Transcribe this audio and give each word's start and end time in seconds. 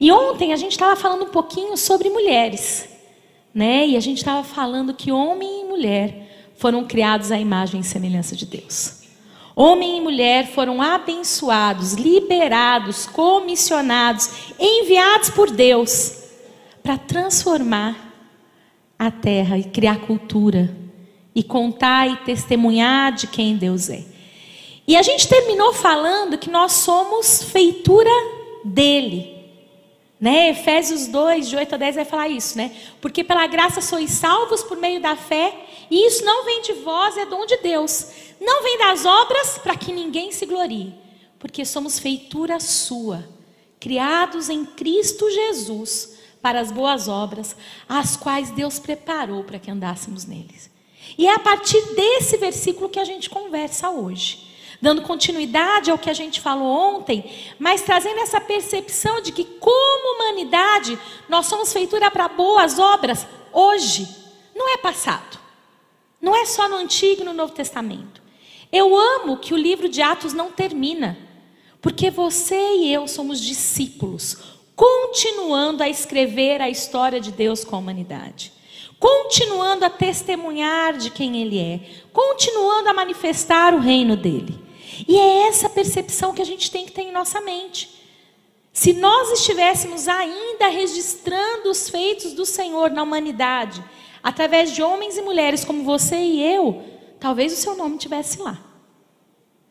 E 0.00 0.10
ontem 0.10 0.54
a 0.54 0.56
gente 0.56 0.72
estava 0.72 0.96
falando 0.96 1.24
um 1.24 1.30
pouquinho 1.30 1.76
sobre 1.76 2.08
mulheres, 2.08 2.88
né? 3.54 3.86
E 3.86 3.96
a 3.96 4.00
gente 4.00 4.18
estava 4.18 4.42
falando 4.42 4.94
que 4.94 5.12
homem 5.12 5.60
e 5.60 5.64
mulher 5.64 6.52
foram 6.56 6.84
criados 6.84 7.30
à 7.30 7.38
imagem 7.38 7.80
e 7.80 7.84
semelhança 7.84 8.34
de 8.34 8.46
Deus. 8.46 9.00
Homem 9.54 9.98
e 9.98 10.00
mulher 10.00 10.46
foram 10.46 10.80
abençoados, 10.80 11.92
liberados, 11.92 13.04
comissionados, 13.06 14.30
enviados 14.58 15.28
por 15.28 15.50
Deus 15.50 16.16
para 16.82 16.96
transformar 16.96 18.14
a 18.98 19.10
terra 19.10 19.58
e 19.58 19.64
criar 19.64 20.00
cultura 20.00 20.74
e 21.34 21.42
contar 21.42 22.08
e 22.08 22.16
testemunhar 22.18 23.12
de 23.12 23.26
quem 23.26 23.56
Deus 23.56 23.90
é. 23.90 24.02
E 24.86 24.96
a 24.96 25.02
gente 25.02 25.28
terminou 25.28 25.72
falando 25.74 26.38
que 26.38 26.50
nós 26.50 26.72
somos 26.72 27.42
feitura 27.42 28.10
dele. 28.64 29.39
Né? 30.20 30.50
Efésios 30.50 31.06
2, 31.06 31.48
de 31.48 31.56
8 31.56 31.74
a 31.74 31.78
10 31.78 31.96
vai 31.96 32.04
falar 32.04 32.28
isso, 32.28 32.58
né? 32.58 32.76
Porque 33.00 33.24
pela 33.24 33.46
graça 33.46 33.80
sois 33.80 34.10
salvos 34.10 34.62
por 34.62 34.76
meio 34.76 35.00
da 35.00 35.16
fé, 35.16 35.66
e 35.90 36.06
isso 36.06 36.24
não 36.24 36.44
vem 36.44 36.60
de 36.60 36.74
vós, 36.74 37.16
é 37.16 37.24
dom 37.24 37.46
de 37.46 37.56
Deus. 37.56 38.06
Não 38.38 38.62
vem 38.62 38.78
das 38.78 39.06
obras 39.06 39.58
para 39.58 39.74
que 39.74 39.92
ninguém 39.92 40.30
se 40.30 40.44
glorie, 40.44 40.94
porque 41.38 41.64
somos 41.64 41.98
feitura 41.98 42.60
sua, 42.60 43.26
criados 43.80 44.50
em 44.50 44.66
Cristo 44.66 45.30
Jesus 45.30 46.18
para 46.42 46.60
as 46.60 46.70
boas 46.70 47.08
obras, 47.08 47.56
as 47.88 48.14
quais 48.14 48.50
Deus 48.50 48.78
preparou 48.78 49.44
para 49.44 49.58
que 49.58 49.70
andássemos 49.70 50.26
neles. 50.26 50.70
E 51.16 51.26
é 51.26 51.34
a 51.34 51.38
partir 51.38 51.80
desse 51.94 52.36
versículo 52.36 52.90
que 52.90 52.98
a 52.98 53.04
gente 53.04 53.30
conversa 53.30 53.90
hoje 53.90 54.49
dando 54.80 55.02
continuidade 55.02 55.90
ao 55.90 55.98
que 55.98 56.10
a 56.10 56.14
gente 56.14 56.40
falou 56.40 56.96
ontem, 56.96 57.30
mas 57.58 57.82
trazendo 57.82 58.20
essa 58.20 58.40
percepção 58.40 59.20
de 59.20 59.32
que, 59.32 59.44
como 59.44 60.14
humanidade, 60.16 60.98
nós 61.28 61.46
somos 61.46 61.72
feitura 61.72 62.10
para 62.10 62.28
boas 62.28 62.78
obras 62.78 63.26
hoje, 63.52 64.08
não 64.54 64.72
é 64.72 64.76
passado. 64.76 65.38
Não 66.20 66.36
é 66.36 66.44
só 66.44 66.68
no 66.68 66.76
Antigo 66.76 67.22
e 67.22 67.24
no 67.24 67.32
Novo 67.32 67.52
Testamento. 67.52 68.22
Eu 68.70 68.96
amo 68.96 69.38
que 69.38 69.54
o 69.54 69.56
livro 69.56 69.88
de 69.88 70.02
Atos 70.02 70.32
não 70.32 70.50
termina, 70.50 71.18
porque 71.80 72.10
você 72.10 72.76
e 72.76 72.92
eu 72.92 73.08
somos 73.08 73.40
discípulos, 73.40 74.36
continuando 74.76 75.82
a 75.82 75.88
escrever 75.88 76.60
a 76.60 76.68
história 76.68 77.20
de 77.20 77.32
Deus 77.32 77.64
com 77.64 77.76
a 77.76 77.78
humanidade 77.78 78.52
continuando 79.00 79.86
a 79.86 79.90
testemunhar 79.90 80.98
de 80.98 81.08
quem 81.08 81.40
Ele 81.40 81.58
é, 81.58 81.80
continuando 82.12 82.90
a 82.90 82.92
manifestar 82.92 83.72
o 83.74 83.80
reino 83.80 84.14
dele. 84.14 84.69
E 85.06 85.16
é 85.16 85.48
essa 85.48 85.68
percepção 85.68 86.32
que 86.32 86.42
a 86.42 86.46
gente 86.46 86.70
tem 86.70 86.86
que 86.86 86.92
ter 86.92 87.02
em 87.02 87.12
nossa 87.12 87.40
mente. 87.40 88.00
Se 88.72 88.92
nós 88.92 89.30
estivéssemos 89.32 90.08
ainda 90.08 90.68
registrando 90.68 91.70
os 91.70 91.88
feitos 91.88 92.32
do 92.32 92.46
Senhor 92.46 92.90
na 92.90 93.02
humanidade, 93.02 93.82
através 94.22 94.72
de 94.72 94.82
homens 94.82 95.16
e 95.16 95.22
mulheres 95.22 95.64
como 95.64 95.82
você 95.82 96.16
e 96.16 96.42
eu, 96.42 96.82
talvez 97.18 97.52
o 97.52 97.56
seu 97.56 97.76
nome 97.76 97.98
tivesse 97.98 98.40
lá. 98.40 98.58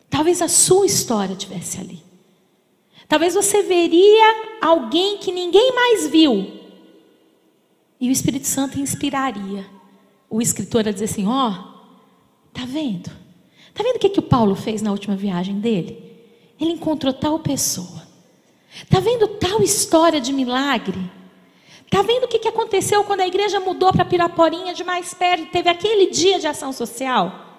Talvez 0.08 0.42
a 0.42 0.48
sua 0.48 0.86
história 0.86 1.36
tivesse 1.36 1.80
ali. 1.80 2.02
Talvez 3.08 3.34
você 3.34 3.62
veria 3.62 4.58
alguém 4.60 5.18
que 5.18 5.32
ninguém 5.32 5.74
mais 5.74 6.06
viu. 6.06 6.60
E 8.00 8.08
o 8.08 8.12
Espírito 8.12 8.46
Santo 8.46 8.78
inspiraria 8.78 9.66
o 10.28 10.40
escritor 10.40 10.86
a 10.86 10.92
dizer 10.92 11.06
assim: 11.06 11.26
ó, 11.26 11.50
oh, 11.50 12.52
tá 12.52 12.64
vendo? 12.64 13.10
Está 13.80 13.88
vendo 13.88 13.96
o 13.96 13.98
que, 13.98 14.08
que 14.10 14.20
o 14.20 14.22
Paulo 14.22 14.54
fez 14.54 14.82
na 14.82 14.90
última 14.90 15.16
viagem 15.16 15.58
dele? 15.58 16.04
Ele 16.60 16.72
encontrou 16.72 17.14
tal 17.14 17.38
pessoa. 17.38 18.06
Está 18.74 19.00
vendo 19.00 19.26
tal 19.26 19.62
história 19.62 20.20
de 20.20 20.34
milagre? 20.34 21.00
Está 21.86 22.02
vendo 22.02 22.24
o 22.24 22.28
que, 22.28 22.38
que 22.38 22.48
aconteceu 22.48 23.02
quando 23.04 23.22
a 23.22 23.26
igreja 23.26 23.58
mudou 23.58 23.90
para 23.90 24.04
Piraporinha 24.04 24.74
de 24.74 24.84
mais 24.84 25.14
perto? 25.14 25.50
Teve 25.50 25.70
aquele 25.70 26.10
dia 26.10 26.38
de 26.38 26.46
ação 26.46 26.74
social? 26.74 27.56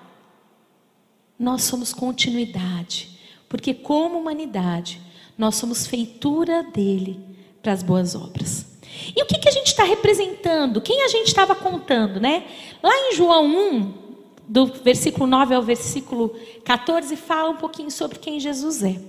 Nós 1.39 1.63
somos 1.63 1.91
continuidade. 1.91 3.17
Porque, 3.49 3.73
como 3.73 4.19
humanidade, 4.19 5.01
nós 5.35 5.55
somos 5.55 5.87
feitura 5.87 6.61
dele 6.61 7.19
para 7.63 7.73
as 7.73 7.81
boas 7.81 8.13
obras. 8.13 8.67
E 9.15 9.23
o 9.23 9.25
que, 9.25 9.39
que 9.39 9.49
a 9.49 9.51
gente 9.51 9.67
está 9.67 9.83
representando? 9.83 10.81
Quem 10.81 11.03
a 11.03 11.07
gente 11.07 11.29
estava 11.29 11.55
contando, 11.55 12.19
né? 12.19 12.45
Lá 12.83 12.93
em 12.95 13.15
João 13.15 13.45
1, 13.47 14.10
do 14.51 14.65
versículo 14.65 15.25
9 15.25 15.55
ao 15.55 15.61
versículo 15.61 16.35
14, 16.65 17.15
fala 17.15 17.51
um 17.51 17.55
pouquinho 17.55 17.89
sobre 17.89 18.19
quem 18.19 18.37
Jesus 18.37 18.83
é. 18.83 18.99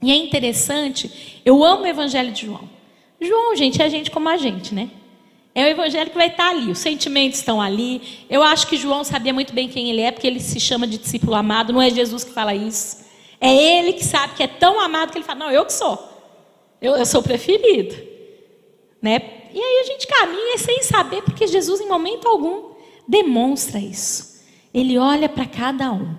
E 0.00 0.10
é 0.10 0.16
interessante, 0.16 1.42
eu 1.44 1.62
amo 1.62 1.82
o 1.82 1.86
evangelho 1.86 2.32
de 2.32 2.46
João. 2.46 2.70
João, 3.20 3.54
gente, 3.54 3.82
é 3.82 3.90
gente 3.90 4.10
como 4.10 4.30
a 4.30 4.38
gente, 4.38 4.74
né? 4.74 4.88
É 5.54 5.64
o 5.64 5.66
evangelho 5.66 6.08
que 6.08 6.16
vai 6.16 6.28
estar 6.28 6.48
ali, 6.48 6.70
os 6.70 6.78
sentimentos 6.78 7.38
estão 7.38 7.60
ali. 7.60 8.00
Eu 8.30 8.42
acho 8.42 8.66
que 8.66 8.78
João 8.78 9.04
sabia 9.04 9.34
muito 9.34 9.52
bem 9.52 9.68
quem 9.68 9.90
ele 9.90 10.00
é, 10.00 10.10
porque 10.10 10.26
ele 10.26 10.40
se 10.40 10.58
chama 10.58 10.86
de 10.86 10.96
discípulo 10.96 11.34
amado, 11.34 11.70
não 11.70 11.82
é 11.82 11.90
Jesus 11.90 12.24
que 12.24 12.32
fala 12.32 12.54
isso. 12.54 13.04
É 13.38 13.54
ele 13.54 13.92
que 13.92 14.04
sabe 14.04 14.34
que 14.34 14.42
é 14.42 14.48
tão 14.48 14.80
amado 14.80 15.12
que 15.12 15.18
ele 15.18 15.24
fala: 15.24 15.40
Não, 15.40 15.50
eu 15.50 15.66
que 15.66 15.72
sou. 15.74 15.98
Eu, 16.80 16.96
eu 16.96 17.04
sou 17.04 17.22
preferido. 17.22 17.94
Né? 19.02 19.20
E 19.52 19.60
aí 19.60 19.80
a 19.80 19.84
gente 19.84 20.06
caminha 20.06 20.56
sem 20.56 20.82
saber, 20.82 21.20
porque 21.22 21.46
Jesus, 21.46 21.78
em 21.82 21.88
momento 21.88 22.26
algum, 22.26 22.70
demonstra 23.06 23.78
isso. 23.78 24.31
Ele 24.72 24.98
olha 24.98 25.28
para 25.28 25.46
cada 25.46 25.92
um 25.92 26.14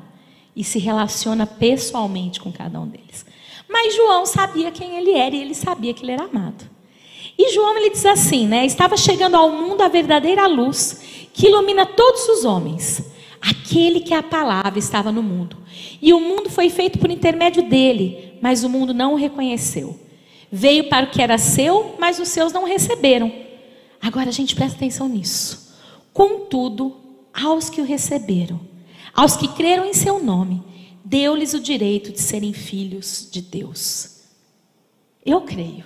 e 0.56 0.64
se 0.64 0.80
relaciona 0.80 1.46
pessoalmente 1.46 2.40
com 2.40 2.52
cada 2.52 2.80
um 2.80 2.88
deles. 2.88 3.26
Mas 3.68 3.96
João 3.96 4.26
sabia 4.26 4.72
quem 4.72 4.98
ele 4.98 5.14
era 5.14 5.36
e 5.36 5.42
ele 5.42 5.56
sabia 5.56 5.94
que 5.94 6.04
ele 6.04 6.12
era 6.12 6.26
amado. 6.26 6.70
E 7.38 7.52
João 7.52 7.76
ele 7.78 7.90
diz 7.90 8.06
assim, 8.06 8.48
né? 8.48 8.66
Estava 8.66 8.96
chegando 8.96 9.36
ao 9.36 9.52
mundo 9.52 9.82
a 9.82 9.88
verdadeira 9.88 10.46
luz 10.46 11.28
que 11.34 11.48
ilumina 11.48 11.86
todos 11.86 12.28
os 12.30 12.46
homens. 12.46 13.12
Aquele 13.42 14.00
que 14.00 14.14
é 14.14 14.18
a 14.18 14.24
palavra 14.24 14.78
estava 14.78 15.12
no 15.12 15.24
mundo. 15.24 15.58
E 16.02 16.14
o 16.14 16.20
mundo 16.20 16.50
foi 16.50 16.70
feito 16.70 17.00
por 17.00 17.10
intermédio 17.10 17.64
dele, 17.64 18.38
mas 18.42 18.64
o 18.64 18.70
mundo 18.70 18.94
não 18.94 19.14
o 19.14 19.18
reconheceu. 19.18 20.00
Veio 20.52 20.88
para 20.88 21.08
o 21.08 21.10
que 21.10 21.22
era 21.22 21.38
seu, 21.38 21.96
mas 22.00 22.20
os 22.20 22.28
seus 22.28 22.54
não 22.54 22.64
receberam. 22.64 23.34
Agora 24.00 24.30
a 24.30 24.34
gente 24.34 24.54
presta 24.54 24.78
atenção 24.78 25.10
nisso. 25.10 25.74
Contudo, 26.14 26.96
aos 27.34 27.70
que 27.70 27.82
o 27.82 27.86
receberam, 27.86 28.60
aos 29.14 29.36
que 29.36 29.48
creram 29.48 29.86
em 29.86 29.94
seu 29.94 30.24
nome, 30.24 30.64
deu-lhes 31.04 31.54
o 31.54 31.60
direito 31.60 32.12
de 32.12 32.22
serem 32.22 32.54
filhos 32.54 33.28
de 33.32 33.42
Deus. 33.42 34.22
Eu 35.26 35.42
creio. 35.42 35.86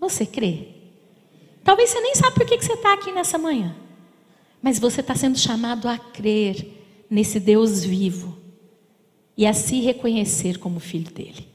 Você 0.00 0.26
crê? 0.26 0.68
Talvez 1.62 1.90
você 1.90 2.00
nem 2.00 2.14
sabe 2.14 2.34
por 2.34 2.46
que 2.46 2.60
você 2.60 2.72
está 2.72 2.92
aqui 2.92 3.12
nessa 3.12 3.38
manhã. 3.38 3.74
Mas 4.60 4.78
você 4.78 5.00
está 5.00 5.14
sendo 5.14 5.38
chamado 5.38 5.88
a 5.88 5.96
crer 5.96 7.06
nesse 7.08 7.38
Deus 7.38 7.84
vivo 7.84 8.36
e 9.36 9.46
a 9.46 9.52
se 9.52 9.80
reconhecer 9.80 10.58
como 10.58 10.80
filho 10.80 11.10
dele. 11.10 11.48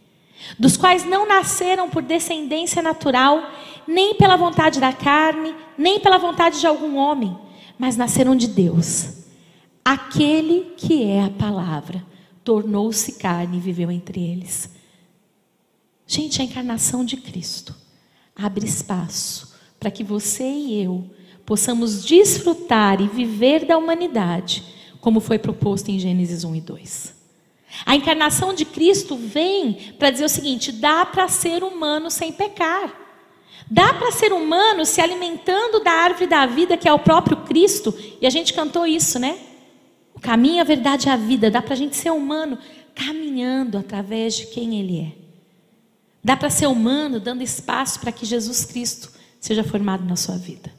Dos 0.57 0.77
quais 0.77 1.05
não 1.05 1.27
nasceram 1.27 1.89
por 1.89 2.01
descendência 2.01 2.81
natural, 2.81 3.51
nem 3.87 4.15
pela 4.15 4.35
vontade 4.35 4.79
da 4.79 4.93
carne, 4.93 5.53
nem 5.77 5.99
pela 5.99 6.17
vontade 6.17 6.59
de 6.59 6.67
algum 6.67 6.95
homem 6.95 7.48
mas 7.79 7.95
nasceram 7.95 8.35
de 8.35 8.47
Deus. 8.47 9.19
Aquele 9.83 10.73
que 10.75 11.03
é 11.03 11.23
a 11.23 11.29
palavra 11.29 12.05
tornou-se 12.43 13.13
carne 13.13 13.57
e 13.57 13.61
viveu 13.61 13.89
entre 13.89 14.21
eles. 14.21 14.69
Gente, 16.05 16.41
a 16.41 16.45
encarnação 16.45 17.05
de 17.05 17.15
Cristo 17.15 17.73
abre 18.35 18.65
espaço 18.65 19.55
para 19.79 19.89
que 19.89 20.03
você 20.03 20.43
e 20.43 20.83
eu 20.83 21.09
possamos 21.45 22.03
desfrutar 22.03 23.01
e 23.01 23.07
viver 23.07 23.65
da 23.65 23.77
humanidade, 23.77 24.63
como 24.99 25.19
foi 25.19 25.39
proposto 25.39 25.89
em 25.89 25.99
Gênesis 25.99 26.43
1 26.43 26.55
e 26.55 26.61
2. 26.61 27.15
A 27.85 27.95
encarnação 27.95 28.53
de 28.53 28.65
Cristo 28.65 29.15
vem 29.15 29.93
para 29.97 30.09
dizer 30.09 30.25
o 30.25 30.29
seguinte: 30.29 30.71
dá 30.71 31.05
para 31.05 31.27
ser 31.27 31.63
humano 31.63 32.11
sem 32.11 32.31
pecar. 32.31 33.08
Dá 33.69 33.93
para 33.93 34.11
ser 34.11 34.33
humano 34.33 34.83
se 34.83 34.99
alimentando 34.99 35.79
da 35.79 35.91
árvore 35.91 36.25
da 36.25 36.45
vida, 36.47 36.75
que 36.75 36.87
é 36.87 36.93
o 36.93 36.99
próprio 36.99 37.37
Cristo, 37.37 37.95
e 38.19 38.25
a 38.25 38.29
gente 38.29 38.53
cantou 38.53 38.87
isso, 38.87 39.19
né? 39.19 39.37
O 40.15 40.19
caminho, 40.19 40.59
a 40.59 40.63
verdade 40.63 41.07
e 41.07 41.11
a 41.11 41.15
vida. 41.15 41.51
Dá 41.51 41.61
para 41.61 41.73
a 41.73 41.77
gente 41.77 41.95
ser 41.95 42.11
humano 42.11 42.57
caminhando 42.95 43.77
através 43.77 44.35
de 44.35 44.47
quem 44.47 44.79
Ele 44.79 44.99
é. 44.99 45.11
Dá 46.23 46.35
para 46.35 46.49
ser 46.49 46.67
humano 46.67 47.19
dando 47.19 47.43
espaço 47.43 47.99
para 47.99 48.11
que 48.11 48.25
Jesus 48.25 48.65
Cristo 48.65 49.11
seja 49.39 49.63
formado 49.63 50.03
na 50.03 50.15
sua 50.15 50.35
vida. 50.35 50.73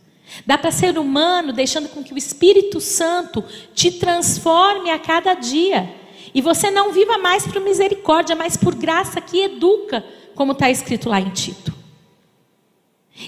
Dá 0.44 0.58
para 0.58 0.70
ser 0.70 0.98
humano 0.98 1.52
deixando 1.52 1.88
com 1.88 2.02
que 2.02 2.12
o 2.12 2.18
Espírito 2.18 2.80
Santo 2.80 3.42
te 3.74 3.90
transforme 3.92 4.90
a 4.90 4.98
cada 4.98 5.34
dia. 5.34 5.94
E 6.34 6.42
você 6.42 6.70
não 6.70 6.92
viva 6.92 7.18
mais 7.18 7.46
por 7.46 7.60
misericórdia, 7.60 8.36
mas 8.36 8.56
por 8.56 8.74
graça 8.74 9.20
que 9.20 9.42
educa, 9.42 10.04
como 10.34 10.52
está 10.52 10.70
escrito 10.70 11.08
lá 11.08 11.20
em 11.20 11.30
Tito. 11.30 11.79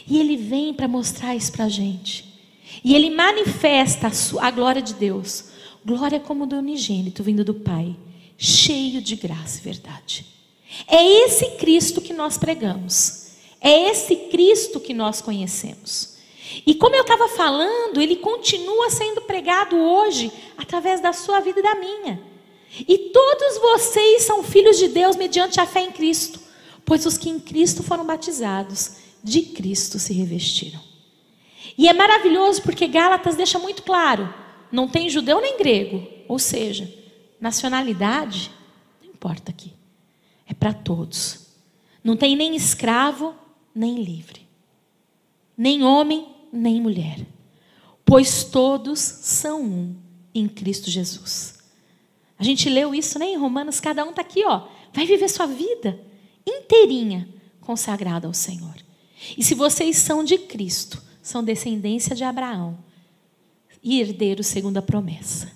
E 0.06 0.18
ele 0.18 0.36
vem 0.36 0.72
para 0.72 0.88
mostrar 0.88 1.34
isso 1.34 1.52
para 1.52 1.64
a 1.64 1.68
gente. 1.68 2.32
E 2.84 2.94
ele 2.94 3.10
manifesta 3.10 4.08
a, 4.08 4.12
sua, 4.12 4.46
a 4.46 4.50
glória 4.50 4.82
de 4.82 4.94
Deus. 4.94 5.44
Glória 5.84 6.20
como 6.20 6.46
do 6.46 6.56
unigênito 6.56 7.22
vindo 7.22 7.44
do 7.44 7.54
Pai, 7.54 7.96
cheio 8.38 9.00
de 9.00 9.16
graça 9.16 9.58
e 9.58 9.62
verdade. 9.62 10.26
É 10.86 11.04
esse 11.24 11.56
Cristo 11.56 12.00
que 12.00 12.12
nós 12.12 12.38
pregamos. 12.38 13.22
É 13.60 13.90
esse 13.90 14.16
Cristo 14.16 14.80
que 14.80 14.94
nós 14.94 15.20
conhecemos. 15.20 16.16
E 16.66 16.74
como 16.74 16.94
eu 16.94 17.02
estava 17.02 17.28
falando, 17.28 18.00
ele 18.00 18.16
continua 18.16 18.90
sendo 18.90 19.22
pregado 19.22 19.76
hoje 19.76 20.30
através 20.56 21.00
da 21.00 21.12
sua 21.12 21.40
vida 21.40 21.60
e 21.60 21.62
da 21.62 21.74
minha. 21.74 22.20
E 22.88 22.98
todos 23.12 23.58
vocês 23.58 24.22
são 24.22 24.42
filhos 24.42 24.78
de 24.78 24.88
Deus 24.88 25.16
mediante 25.16 25.60
a 25.60 25.66
fé 25.66 25.82
em 25.82 25.92
Cristo, 25.92 26.40
pois 26.84 27.06
os 27.06 27.16
que 27.16 27.28
em 27.28 27.38
Cristo 27.38 27.82
foram 27.82 28.04
batizados, 28.04 28.96
de 29.22 29.42
Cristo 29.42 29.98
se 29.98 30.12
revestiram. 30.12 30.80
E 31.76 31.88
é 31.88 31.92
maravilhoso 31.92 32.62
porque 32.62 32.86
Gálatas 32.86 33.36
deixa 33.36 33.58
muito 33.58 33.82
claro: 33.82 34.32
não 34.70 34.88
tem 34.88 35.08
judeu 35.08 35.40
nem 35.40 35.56
grego, 35.58 36.06
ou 36.28 36.38
seja, 36.38 36.92
nacionalidade 37.40 38.50
não 39.02 39.10
importa 39.10 39.50
aqui, 39.50 39.72
é 40.46 40.54
para 40.54 40.72
todos. 40.72 41.46
Não 42.02 42.16
tem 42.16 42.34
nem 42.34 42.56
escravo, 42.56 43.34
nem 43.74 44.02
livre, 44.02 44.46
nem 45.56 45.84
homem, 45.84 46.26
nem 46.52 46.80
mulher, 46.80 47.24
pois 48.04 48.42
todos 48.44 48.98
são 48.98 49.62
um 49.62 49.96
em 50.34 50.48
Cristo 50.48 50.90
Jesus. 50.90 51.60
A 52.38 52.42
gente 52.42 52.68
leu 52.68 52.92
isso 52.92 53.20
né, 53.20 53.26
em 53.26 53.36
Romanos, 53.36 53.78
cada 53.78 54.04
um 54.04 54.10
está 54.10 54.20
aqui, 54.20 54.44
ó, 54.44 54.66
vai 54.92 55.06
viver 55.06 55.28
sua 55.28 55.46
vida 55.46 56.00
inteirinha 56.44 57.28
consagrada 57.60 58.26
ao 58.26 58.34
Senhor. 58.34 58.74
E 59.36 59.42
se 59.42 59.54
vocês 59.54 59.96
são 59.96 60.24
de 60.24 60.38
Cristo, 60.38 61.02
são 61.22 61.42
descendência 61.42 62.14
de 62.14 62.24
Abraão 62.24 62.78
e 63.82 64.00
herdeiros 64.00 64.46
segundo 64.46 64.76
a 64.76 64.82
promessa. 64.82 65.50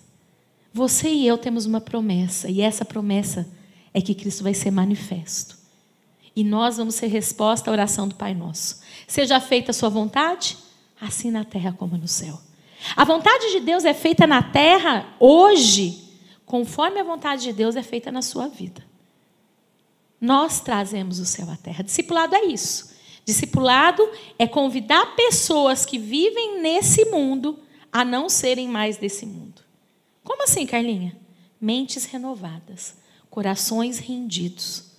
Você 0.73 1.09
e 1.09 1.27
eu 1.27 1.39
temos 1.39 1.65
uma 1.65 1.81
promessa, 1.81 2.51
e 2.51 2.61
essa 2.61 2.85
promessa 2.85 3.49
é 3.95 4.01
que 4.01 4.15
Cristo 4.15 4.43
vai 4.43 4.53
ser 4.53 4.71
manifesto. 4.71 5.57
E 6.35 6.45
nós 6.45 6.77
vamos 6.77 6.97
ser 6.97 7.07
resposta 7.07 7.71
à 7.71 7.73
oração 7.73 8.07
do 8.07 8.15
Pai 8.15 8.35
Nosso. 8.35 8.81
Seja 9.09 9.41
feita 9.41 9.71
a 9.71 9.75
sua 9.75 9.89
vontade, 9.89 10.57
assim 11.01 11.31
na 11.31 11.45
terra 11.45 11.73
como 11.73 11.97
no 11.97 12.07
céu. 12.07 12.39
A 12.95 13.05
vontade 13.05 13.53
de 13.53 13.61
Deus 13.61 13.85
é 13.87 13.95
feita 13.95 14.27
na 14.27 14.43
terra 14.43 15.15
hoje, 15.19 16.13
conforme 16.45 17.01
a 17.01 17.05
vontade 17.05 17.43
de 17.43 17.53
Deus 17.55 17.75
é 17.75 17.83
feita 17.83 18.13
na 18.13 18.21
sua 18.21 18.49
vida. 18.49 18.85
Nós 20.21 20.61
trazemos 20.61 21.19
o 21.19 21.25
céu 21.25 21.51
à 21.51 21.57
terra. 21.57 21.83
Discipulado 21.83 22.35
é 22.35 22.45
isso. 22.45 22.95
Discipulado 23.27 24.09
é 24.39 24.47
convidar 24.47 25.17
pessoas 25.17 25.85
que 25.85 25.99
vivem 25.99 26.63
nesse 26.63 27.07
mundo 27.07 27.59
a 27.93 28.05
não 28.05 28.29
serem 28.29 28.69
mais 28.69 28.99
desse 28.99 29.27
mundo. 29.27 29.63
Como 30.23 30.45
assim, 30.45 30.65
Carlinha? 30.65 31.17
Mentes 31.61 32.05
renovadas, 32.05 32.97
corações 33.29 33.99
rendidos, 33.99 34.93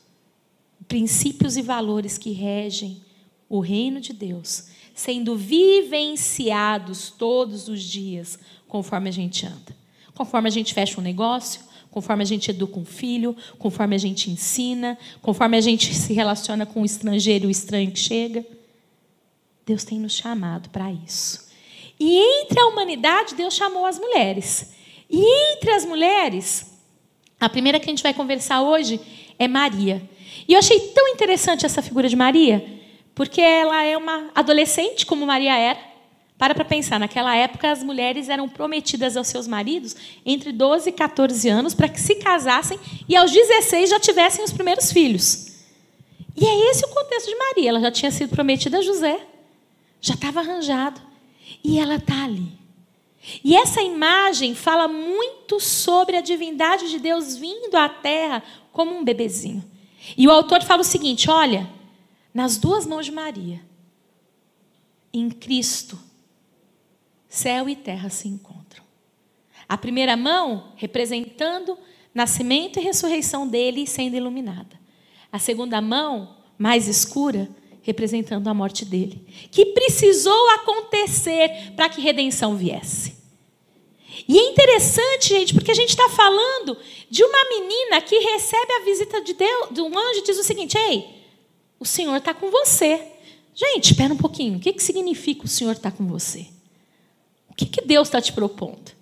princípios 0.89 1.56
e 1.56 1.62
valores 1.62 2.18
que 2.18 2.31
regem 2.31 3.01
o 3.47 3.62
reino 3.62 4.01
de 4.01 4.12
Deus, 4.12 4.65
sendo 4.94 5.38
vivenciados 5.38 7.09
todos 7.09 7.69
os 7.69 7.81
dias, 7.81 8.38
conforme 8.68 9.07
a 9.07 9.13
gente 9.13 9.45
anda. 9.45 9.73
Conforme 10.13 10.50
a 10.50 10.51
gente 10.51 10.73
fecha 10.73 11.00
um 11.00 11.03
negócio, 11.03 11.62
conforme 11.97 12.21
a 12.21 12.27
gente 12.27 12.51
educa 12.51 12.79
um 12.79 12.85
filho, 12.85 13.35
conforme 13.57 13.95
a 13.95 13.97
gente 13.97 14.29
ensina, 14.29 14.95
conforme 15.19 15.57
a 15.57 15.61
gente 15.61 15.95
se 15.95 16.13
relaciona 16.13 16.63
com 16.63 16.83
o 16.83 16.85
estrangeiro 16.85 17.45
e 17.45 17.47
o 17.47 17.49
estranho 17.49 17.89
que 17.89 17.97
chega. 17.97 18.45
Deus 19.65 19.83
tem 19.83 19.99
nos 19.99 20.13
chamado 20.13 20.69
para 20.69 20.91
isso. 20.91 21.47
E 21.99 22.19
entre 22.19 22.59
a 22.59 22.67
humanidade, 22.67 23.33
Deus 23.33 23.55
chamou 23.55 23.83
as 23.83 23.97
mulheres. 23.97 24.73
E 25.09 25.19
entre 25.53 25.71
as 25.71 25.85
mulheres, 25.85 26.71
a 27.39 27.49
primeira 27.49 27.79
que 27.79 27.88
a 27.88 27.89
gente 27.89 28.03
vai 28.03 28.13
conversar 28.13 28.61
hoje 28.61 29.01
é 29.39 29.47
Maria. 29.47 30.07
E 30.47 30.53
eu 30.53 30.59
achei 30.59 30.79
tão 30.79 31.07
interessante 31.07 31.65
essa 31.65 31.81
figura 31.81 32.07
de 32.07 32.15
Maria, 32.15 32.63
porque 33.15 33.41
ela 33.41 33.83
é 33.83 33.97
uma 33.97 34.29
adolescente, 34.35 35.03
como 35.03 35.25
Maria 35.25 35.57
era, 35.57 35.79
para 36.38 36.54
para 36.54 36.63
pensar, 36.63 37.00
naquela 37.00 37.36
época 37.36 37.72
as 37.72 37.81
mulheres 37.81 38.30
eram 38.30 38.48
prometidas 38.48 39.18
aos 39.18 39.28
seus 39.28 39.48
maridos 39.48 39.95
entre 40.24 40.51
12 40.51 40.89
e 40.89 40.92
14 40.92 41.50
anos 41.50 41.74
para 41.74 41.89
que 41.89 42.00
se 42.00 42.16
casassem 42.16 42.80
e 43.10 43.16
aos 43.16 43.31
16 43.31 43.89
já 43.89 44.00
tivessem 44.00 44.45
os 44.45 44.51
primeiros 44.51 44.92
filhos. 44.92 45.48
E 46.36 46.45
é 46.45 46.69
esse 46.69 46.86
o 46.86 46.89
contexto 46.89 47.28
de 47.28 47.36
Maria. 47.36 47.69
Ela 47.69 47.80
já 47.80 47.92
tinha 47.92 48.12
sido 48.12 48.30
prometida 48.30 48.78
a 48.78 48.81
José, 48.81 49.19
já 50.00 50.13
estava 50.13 50.39
arranjado. 50.42 51.01
E 51.63 51.80
ela 51.80 51.95
está 51.95 52.25
ali. 52.25 52.51
E 53.44 53.56
essa 53.56 53.81
imagem 53.81 54.54
fala 54.54 54.88
muito 54.88 55.60
sobre 55.60 56.16
a 56.16 56.22
divindade 56.22 56.90
de 56.90 57.00
Deus 57.00 57.36
vindo 57.36 57.75
à 57.75 57.90
terra 57.90 58.44
como 58.72 58.95
um 58.95 59.04
bebezinho. 59.04 59.63
E 60.16 60.28
o 60.28 60.31
autor 60.31 60.63
fala 60.63 60.81
o 60.81 60.86
seguinte: 60.86 61.30
olha, 61.30 61.68
nas 62.33 62.57
duas 62.57 62.86
mãos 62.86 63.06
de 63.06 63.12
Maria, 63.12 63.60
em 65.12 65.30
Cristo, 65.30 66.00
céu 67.38 67.69
e 67.69 67.75
terra 67.75 68.10
se 68.10 68.28
encontram. 68.28 68.84
A 69.69 69.78
primeira 69.78 70.18
mão 70.18 70.74
representando 70.75 71.78
nascimento 72.13 72.80
e 72.80 72.81
ressurreição 72.81 73.48
dele 73.48 73.86
sendo 73.86 74.16
iluminada. 74.16 74.80
A 75.31 75.38
segunda 75.38 75.80
mão, 75.80 76.36
mais 76.57 76.88
escura, 76.88 77.48
representando 77.84 78.48
a 78.48 78.54
morte 78.54 78.84
dele, 78.84 79.24
que 79.51 79.68
precisou 79.68 80.50
acontecer 80.51 81.74
para 81.75 81.88
que 81.89 82.01
redenção 82.01 82.56
viesse. 82.56 83.16
E 84.28 84.38
é 84.38 84.50
interessante, 84.50 85.30
gente, 85.30 85.54
porque 85.54 85.72
a 85.72 85.75
gente 85.75 85.90
está 85.90 86.10
falando 86.10 86.75
de 87.10 87.24
uma 87.24 87.50
menina 87.50 88.01
que 88.01 88.18
recebe 88.18 88.74
a 88.74 88.83
visita 88.83 89.22
de 89.22 89.33
Deus, 89.33 89.69
de 89.72 89.81
um 89.81 89.98
anjo 89.98 90.19
e 90.19 90.24
diz 90.24 90.40
o 90.40 90.44
seguinte: 90.44 90.75
Ei, 90.78 91.06
o 91.80 91.86
Senhor 91.86 92.16
está 92.16 92.33
com 92.33 92.50
você. 92.50 93.00
Gente, 93.54 93.92
espera 93.92 94.13
um 94.13 94.18
pouquinho. 94.18 94.57
O 94.57 94.60
que, 94.60 94.74
que 94.74 94.83
significa 94.83 95.45
o 95.45 95.48
Senhor 95.48 95.74
está 95.74 95.92
com 95.92 96.07
você? 96.07 96.48
Que, 97.57 97.65
que 97.65 97.81
Deus 97.81 98.07
está 98.07 98.21
te 98.21 98.31
propondo? 98.31 98.95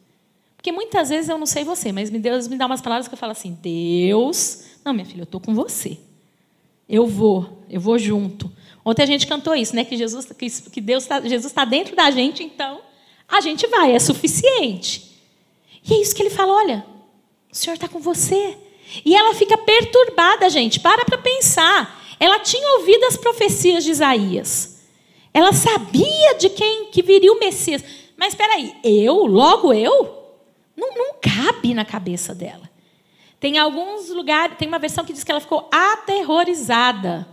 Porque 0.56 0.72
muitas 0.72 1.10
vezes 1.10 1.30
eu 1.30 1.38
não 1.38 1.46
sei 1.46 1.64
você, 1.64 1.92
mas 1.92 2.10
Deus 2.10 2.48
me 2.48 2.58
dá 2.58 2.66
umas 2.66 2.82
palavras 2.82 3.08
que 3.08 3.14
eu 3.14 3.18
falo 3.18 3.34
assim: 3.34 3.58
Deus, 3.62 4.64
não, 4.84 4.94
minha 4.94 5.06
filha, 5.06 5.22
eu 5.22 5.26
estou 5.26 5.40
com 5.40 5.54
você. 5.54 6.00
Eu 6.88 7.06
vou, 7.06 7.64
eu 7.70 7.80
vou 7.80 8.00
junto. 8.00 8.52
Ontem 8.84 9.04
a 9.04 9.06
gente 9.06 9.28
cantou 9.28 9.56
isso, 9.56 9.76
né? 9.76 9.84
Que 9.84 9.98
Jesus, 9.98 10.28
que 10.72 10.82
Deus 10.82 11.06
tá, 11.06 11.20
Jesus 11.22 11.46
está 11.46 11.66
dentro 11.66 11.96
da 11.96 12.10
gente, 12.10 12.44
então 12.44 12.82
a 13.28 13.42
gente 13.42 13.68
vai, 13.68 13.94
é 13.94 14.00
suficiente. 14.00 15.12
E 15.88 15.94
é 15.94 16.02
isso 16.02 16.16
que 16.16 16.24
ele 16.24 16.30
fala: 16.30 16.54
olha, 16.54 16.86
o 17.52 17.56
Senhor 17.56 17.76
está 17.76 17.88
com 17.88 18.00
você. 18.00 18.58
E 19.04 19.16
ela 19.16 19.34
fica 19.34 19.58
perturbada, 19.58 20.50
gente. 20.50 20.80
Para 20.80 21.04
para 21.06 21.18
pensar. 21.18 22.04
Ela 22.20 22.40
tinha 22.40 22.78
ouvido 22.78 23.04
as 23.06 23.18
profecias 23.18 23.84
de 23.84 23.92
Isaías. 23.92 24.84
Ela 25.34 25.52
sabia 25.52 26.36
de 26.40 26.50
quem 26.50 26.86
que 26.86 27.02
viria 27.02 27.32
o 27.32 27.40
Messias. 27.40 27.84
Mas 28.18 28.30
espera 28.30 28.54
aí, 28.54 28.76
eu? 28.84 29.26
Logo 29.26 29.74
eu? 29.74 30.34
Não, 30.76 30.94
não 30.96 31.16
cabe 31.22 31.74
na 31.74 31.86
cabeça 31.86 32.34
dela. 32.34 32.70
Tem 33.40 33.58
alguns 33.58 34.10
lugares, 34.10 34.58
tem 34.58 34.68
uma 34.68 34.80
versão 34.80 35.06
que 35.06 35.14
diz 35.14 35.24
que 35.24 35.32
ela 35.32 35.42
ficou 35.42 35.70
aterrorizada. 35.72 37.28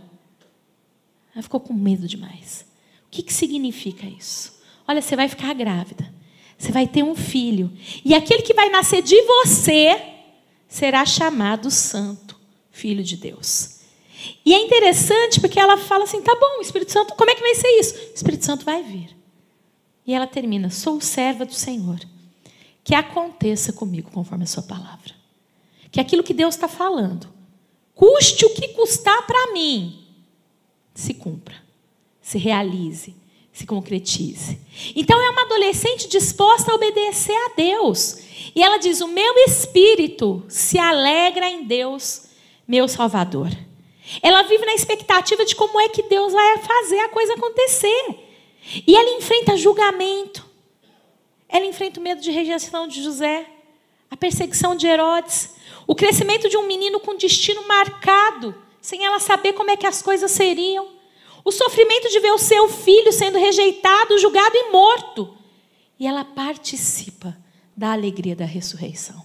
Ela 1.33 1.41
ficou 1.41 1.59
com 1.59 1.73
medo 1.73 2.07
demais. 2.07 2.65
O 3.07 3.09
que, 3.09 3.23
que 3.23 3.33
significa 3.33 4.05
isso? 4.05 4.61
Olha, 4.87 5.01
você 5.01 5.15
vai 5.15 5.27
ficar 5.27 5.53
grávida. 5.53 6.13
Você 6.57 6.71
vai 6.71 6.87
ter 6.87 7.03
um 7.03 7.15
filho. 7.15 7.71
E 8.05 8.13
aquele 8.13 8.41
que 8.41 8.53
vai 8.53 8.69
nascer 8.69 9.01
de 9.01 9.19
você 9.23 10.01
será 10.67 11.05
chamado 11.05 11.69
Santo, 11.71 12.39
Filho 12.71 13.03
de 13.03 13.17
Deus. 13.17 13.81
E 14.45 14.53
é 14.53 14.59
interessante 14.59 15.39
porque 15.39 15.59
ela 15.59 15.77
fala 15.77 16.03
assim: 16.05 16.21
tá 16.21 16.35
bom, 16.39 16.61
Espírito 16.61 16.91
Santo, 16.91 17.15
como 17.15 17.29
é 17.29 17.35
que 17.35 17.41
vai 17.41 17.55
ser 17.55 17.67
isso? 17.79 17.95
O 17.95 18.13
Espírito 18.13 18.45
Santo 18.45 18.65
vai 18.65 18.81
vir. 18.81 19.15
E 20.05 20.13
ela 20.13 20.27
termina: 20.27 20.69
Sou 20.69 20.99
serva 21.01 21.45
do 21.45 21.53
Senhor. 21.53 21.99
Que 22.83 22.93
aconteça 22.93 23.71
comigo 23.71 24.11
conforme 24.11 24.43
a 24.43 24.47
Sua 24.47 24.63
palavra. 24.63 25.13
Que 25.91 25.99
aquilo 25.99 26.23
que 26.23 26.33
Deus 26.33 26.55
está 26.55 26.67
falando, 26.67 27.29
custe 27.95 28.45
o 28.45 28.53
que 28.53 28.69
custar 28.69 29.25
para 29.25 29.53
mim, 29.53 30.03
se 30.93 31.13
cumpra, 31.13 31.55
se 32.21 32.37
realize, 32.37 33.15
se 33.53 33.65
concretize. 33.65 34.59
Então 34.95 35.21
é 35.21 35.29
uma 35.29 35.43
adolescente 35.43 36.09
disposta 36.09 36.71
a 36.71 36.75
obedecer 36.75 37.35
a 37.35 37.53
Deus. 37.55 38.17
E 38.55 38.61
ela 38.61 38.77
diz: 38.77 38.99
O 39.01 39.07
meu 39.07 39.35
espírito 39.45 40.43
se 40.49 40.77
alegra 40.77 41.47
em 41.47 41.63
Deus, 41.63 42.23
meu 42.67 42.87
Salvador. 42.87 43.49
Ela 44.21 44.43
vive 44.43 44.65
na 44.65 44.73
expectativa 44.73 45.45
de 45.45 45.55
como 45.55 45.79
é 45.79 45.87
que 45.87 46.03
Deus 46.03 46.33
vai 46.33 46.57
fazer 46.57 46.99
a 46.99 47.09
coisa 47.09 47.33
acontecer. 47.33 48.22
E 48.87 48.95
ela 48.95 49.17
enfrenta 49.17 49.57
julgamento. 49.57 50.45
Ela 51.49 51.65
enfrenta 51.65 51.99
o 51.99 52.03
medo 52.03 52.21
de 52.21 52.31
rejeição 52.31 52.87
de 52.87 53.03
José, 53.03 53.45
a 54.09 54.17
perseguição 54.17 54.75
de 54.75 54.87
Herodes, 54.87 55.55
o 55.85 55.93
crescimento 55.93 56.49
de 56.49 56.57
um 56.57 56.65
menino 56.65 56.99
com 56.99 57.15
destino 57.15 57.67
marcado, 57.67 58.55
sem 58.81 59.05
ela 59.05 59.19
saber 59.19 59.53
como 59.53 59.69
é 59.69 59.77
que 59.77 59.85
as 59.85 60.01
coisas 60.01 60.31
seriam. 60.31 60.87
O 61.45 61.51
sofrimento 61.51 62.09
de 62.09 62.19
ver 62.19 62.31
o 62.31 62.37
seu 62.37 62.69
filho 62.69 63.11
sendo 63.11 63.37
rejeitado, 63.37 64.17
julgado 64.17 64.55
e 64.55 64.71
morto. 64.71 65.37
E 65.99 66.07
ela 66.07 66.23
participa 66.23 67.37
da 67.75 67.91
alegria 67.91 68.35
da 68.35 68.45
ressurreição. 68.45 69.23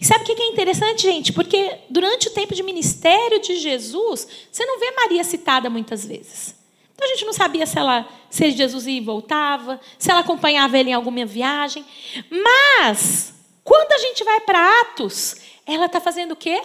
E 0.00 0.04
sabe 0.04 0.22
o 0.22 0.26
que 0.26 0.40
é 0.40 0.48
interessante, 0.48 1.02
gente? 1.02 1.32
Porque 1.32 1.78
durante 1.90 2.28
o 2.28 2.30
tempo 2.32 2.54
de 2.54 2.62
ministério 2.62 3.40
de 3.40 3.56
Jesus, 3.56 4.28
você 4.50 4.64
não 4.64 4.78
vê 4.78 4.90
Maria 4.92 5.24
citada 5.24 5.68
muitas 5.68 6.04
vezes. 6.04 6.61
Então 6.94 7.06
a 7.06 7.14
gente 7.14 7.24
não 7.24 7.32
sabia 7.32 7.66
se 7.66 7.78
ela, 7.78 8.08
se 8.30 8.50
Jesus 8.50 8.86
ia 8.86 8.98
e 8.98 9.00
voltava, 9.00 9.80
se 9.98 10.10
ela 10.10 10.20
acompanhava 10.20 10.78
ele 10.78 10.90
em 10.90 10.94
alguma 10.94 11.24
viagem. 11.24 11.84
Mas 12.30 13.34
quando 13.64 13.92
a 13.92 13.98
gente 13.98 14.24
vai 14.24 14.40
para 14.40 14.80
Atos, 14.82 15.36
ela 15.66 15.86
está 15.86 16.00
fazendo 16.00 16.32
o 16.32 16.36
quê? 16.36 16.62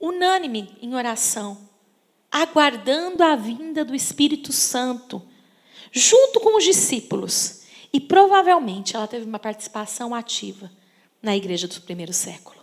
Unânime 0.00 0.76
em 0.80 0.94
oração, 0.94 1.68
aguardando 2.30 3.22
a 3.22 3.34
vinda 3.34 3.84
do 3.84 3.94
Espírito 3.94 4.52
Santo, 4.52 5.22
junto 5.90 6.40
com 6.40 6.56
os 6.56 6.64
discípulos. 6.64 7.62
E 7.92 8.00
provavelmente 8.00 8.94
ela 8.94 9.08
teve 9.08 9.24
uma 9.24 9.38
participação 9.38 10.14
ativa 10.14 10.70
na 11.22 11.36
igreja 11.36 11.66
do 11.66 11.80
primeiro 11.80 12.12
século. 12.12 12.58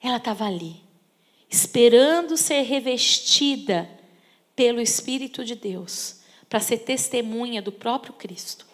Ela 0.00 0.18
estava 0.18 0.44
ali, 0.44 0.82
esperando 1.50 2.36
ser 2.36 2.62
revestida 2.62 3.88
pelo 4.56 4.80
Espírito 4.80 5.44
de 5.44 5.54
Deus, 5.54 6.20
para 6.48 6.60
ser 6.60 6.78
testemunha 6.78 7.60
do 7.60 7.72
próprio 7.72 8.12
Cristo. 8.12 8.66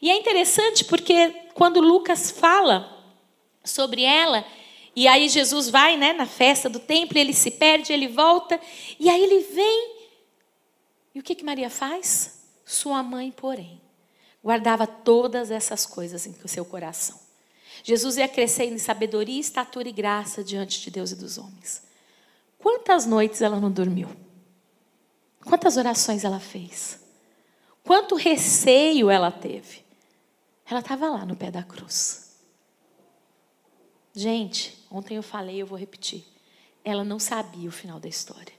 E 0.00 0.10
é 0.10 0.16
interessante 0.16 0.84
porque 0.84 1.30
quando 1.54 1.80
Lucas 1.80 2.30
fala 2.30 2.96
sobre 3.64 4.02
ela, 4.02 4.44
e 4.94 5.06
aí 5.06 5.28
Jesus 5.28 5.68
vai 5.68 5.96
né, 5.96 6.12
na 6.12 6.26
festa 6.26 6.68
do 6.68 6.80
templo, 6.80 7.18
ele 7.18 7.32
se 7.32 7.50
perde, 7.50 7.92
ele 7.92 8.08
volta, 8.08 8.60
e 8.98 9.08
aí 9.08 9.22
ele 9.22 9.40
vem. 9.40 9.96
E 11.14 11.20
o 11.20 11.22
que, 11.22 11.34
que 11.34 11.44
Maria 11.44 11.70
faz? 11.70 12.40
Sua 12.64 13.02
mãe, 13.02 13.30
porém, 13.30 13.80
guardava 14.42 14.86
todas 14.86 15.50
essas 15.50 15.86
coisas 15.86 16.26
em 16.26 16.34
seu 16.46 16.64
coração. 16.64 17.18
Jesus 17.82 18.16
ia 18.16 18.28
crescendo 18.28 18.74
em 18.74 18.78
sabedoria, 18.78 19.40
estatura 19.40 19.88
e 19.88 19.92
graça 19.92 20.42
diante 20.42 20.80
de 20.80 20.90
Deus 20.90 21.12
e 21.12 21.16
dos 21.16 21.38
homens. 21.38 21.82
Quantas 22.58 23.06
noites 23.06 23.40
ela 23.40 23.60
não 23.60 23.70
dormiu? 23.70 24.08
Quantas 25.44 25.76
orações 25.76 26.24
ela 26.24 26.40
fez? 26.40 27.00
Quanto 27.84 28.16
receio 28.16 29.10
ela 29.10 29.30
teve? 29.30 29.84
Ela 30.66 30.80
estava 30.80 31.08
lá 31.08 31.24
no 31.24 31.36
pé 31.36 31.50
da 31.50 31.62
cruz. 31.62 32.36
Gente, 34.14 34.84
ontem 34.90 35.16
eu 35.16 35.22
falei, 35.22 35.62
eu 35.62 35.66
vou 35.66 35.78
repetir. 35.78 36.24
Ela 36.84 37.04
não 37.04 37.18
sabia 37.18 37.68
o 37.68 37.72
final 37.72 37.98
da 37.98 38.08
história. 38.08 38.52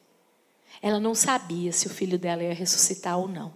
Ela 0.82 1.00
não 1.00 1.14
sabia 1.14 1.72
se 1.72 1.88
o 1.88 1.90
filho 1.90 2.18
dela 2.18 2.44
ia 2.44 2.54
ressuscitar 2.54 3.20
ou 3.20 3.28
não. 3.28 3.54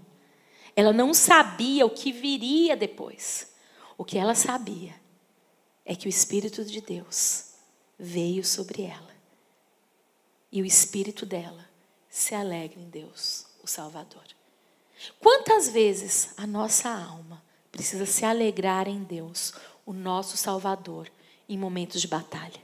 Ela 0.76 0.92
não 0.92 1.14
sabia 1.14 1.86
o 1.86 1.90
que 1.90 2.12
viria 2.12 2.76
depois. 2.76 3.54
O 3.98 4.04
que 4.04 4.18
ela 4.18 4.36
sabia 4.36 4.94
é 5.86 5.96
que 5.96 6.08
o 6.08 6.10
Espírito 6.10 6.64
de 6.66 6.82
Deus 6.82 7.54
veio 7.98 8.44
sobre 8.44 8.84
ela. 8.84 9.14
E 10.52 10.62
o 10.62 10.66
espírito 10.66 11.26
dela 11.26 11.68
se 12.14 12.36
alegra 12.36 12.80
em 12.80 12.88
Deus, 12.90 13.48
o 13.64 13.68
Salvador. 13.68 14.24
Quantas 15.20 15.68
vezes 15.68 16.32
a 16.38 16.46
nossa 16.46 16.88
alma 16.88 17.44
precisa 17.72 18.06
se 18.06 18.24
alegrar 18.24 18.88
em 18.88 19.02
Deus, 19.04 19.52
o 19.84 19.92
nosso 19.94 20.38
Salvador, 20.38 21.12
em 21.50 21.58
momentos 21.58 22.00
de 22.00 22.08
batalha? 22.08 22.62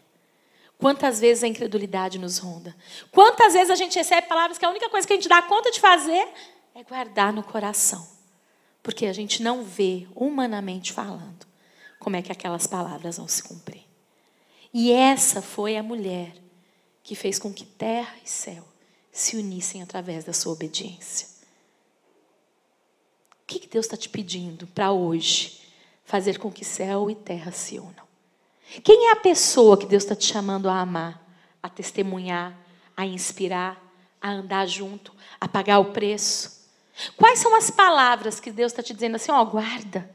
Quantas 0.78 1.20
vezes 1.20 1.44
a 1.44 1.48
incredulidade 1.48 2.20
nos 2.20 2.38
ronda? 2.38 2.76
Quantas 3.12 3.54
vezes 3.54 3.72
a 3.72 3.76
gente 3.76 3.98
recebe 3.98 4.28
palavras 4.28 4.60
que 4.60 4.66
a 4.66 4.70
única 4.70 4.88
coisa 4.88 5.08
que 5.08 5.14
a 5.14 5.16
gente 5.16 5.28
dá 5.28 5.42
conta 5.42 5.72
de 5.72 5.80
fazer 5.80 6.28
é 6.76 6.84
guardar 6.84 7.34
no 7.34 7.42
coração? 7.42 8.08
Porque 8.84 9.08
a 9.08 9.14
gente 9.14 9.42
não 9.42 9.64
vê, 9.64 10.08
humanamente 10.14 10.94
falando, 10.94 11.48
como 11.98 12.16
é 12.16 12.22
que 12.22 12.32
aquelas 12.32 12.68
palavras 12.68 13.18
vão 13.18 13.28
se 13.28 13.42
cumprir. 13.42 13.84
E 14.72 14.92
essa 14.92 15.42
foi 15.42 15.76
a 15.76 15.82
mulher 15.82 16.36
que 17.02 17.16
fez 17.16 17.40
com 17.40 17.52
que 17.52 17.66
terra 17.66 18.16
e 18.24 18.30
céu 18.30 18.69
se 19.12 19.36
unissem 19.36 19.82
através 19.82 20.24
da 20.24 20.34
sua 20.34 20.54
obediência. 20.54 21.28
O 23.44 23.46
que 23.46 23.68
Deus 23.68 23.86
está 23.86 23.98
te 23.98 24.10
pedindo 24.10 24.68
para 24.68 24.92
hoje 24.92 25.62
fazer 26.06 26.38
com 26.38 26.52
que 26.52 26.64
céu 26.64 27.10
e 27.10 27.16
terra 27.16 27.52
se 27.52 27.80
unam? 27.80 28.08
Quem 28.84 29.08
é 29.08 29.12
a 29.12 29.16
pessoa 29.16 29.78
que 29.78 29.88
Deus 29.88 30.04
está 30.04 30.16
te 30.16 30.26
chamando 30.26 30.70
a 30.70 30.80
amar, 30.80 31.22
a 31.62 31.68
testemunhar, 31.68 32.56
a 32.96 33.06
inspirar, 33.06 33.82
a 34.22 34.30
andar 34.30 34.68
junto, 34.68 35.16
a 35.42 35.48
pagar 35.48 35.80
o 35.80 35.92
preço? 35.92 36.70
Quais 37.18 37.40
são 37.40 37.56
as 37.56 37.72
palavras 37.72 38.40
que 38.40 38.52
Deus 38.52 38.72
está 38.72 38.84
te 38.84 38.94
dizendo 38.94 39.16
assim, 39.16 39.32
ó, 39.32 39.44
guarda, 39.44 40.14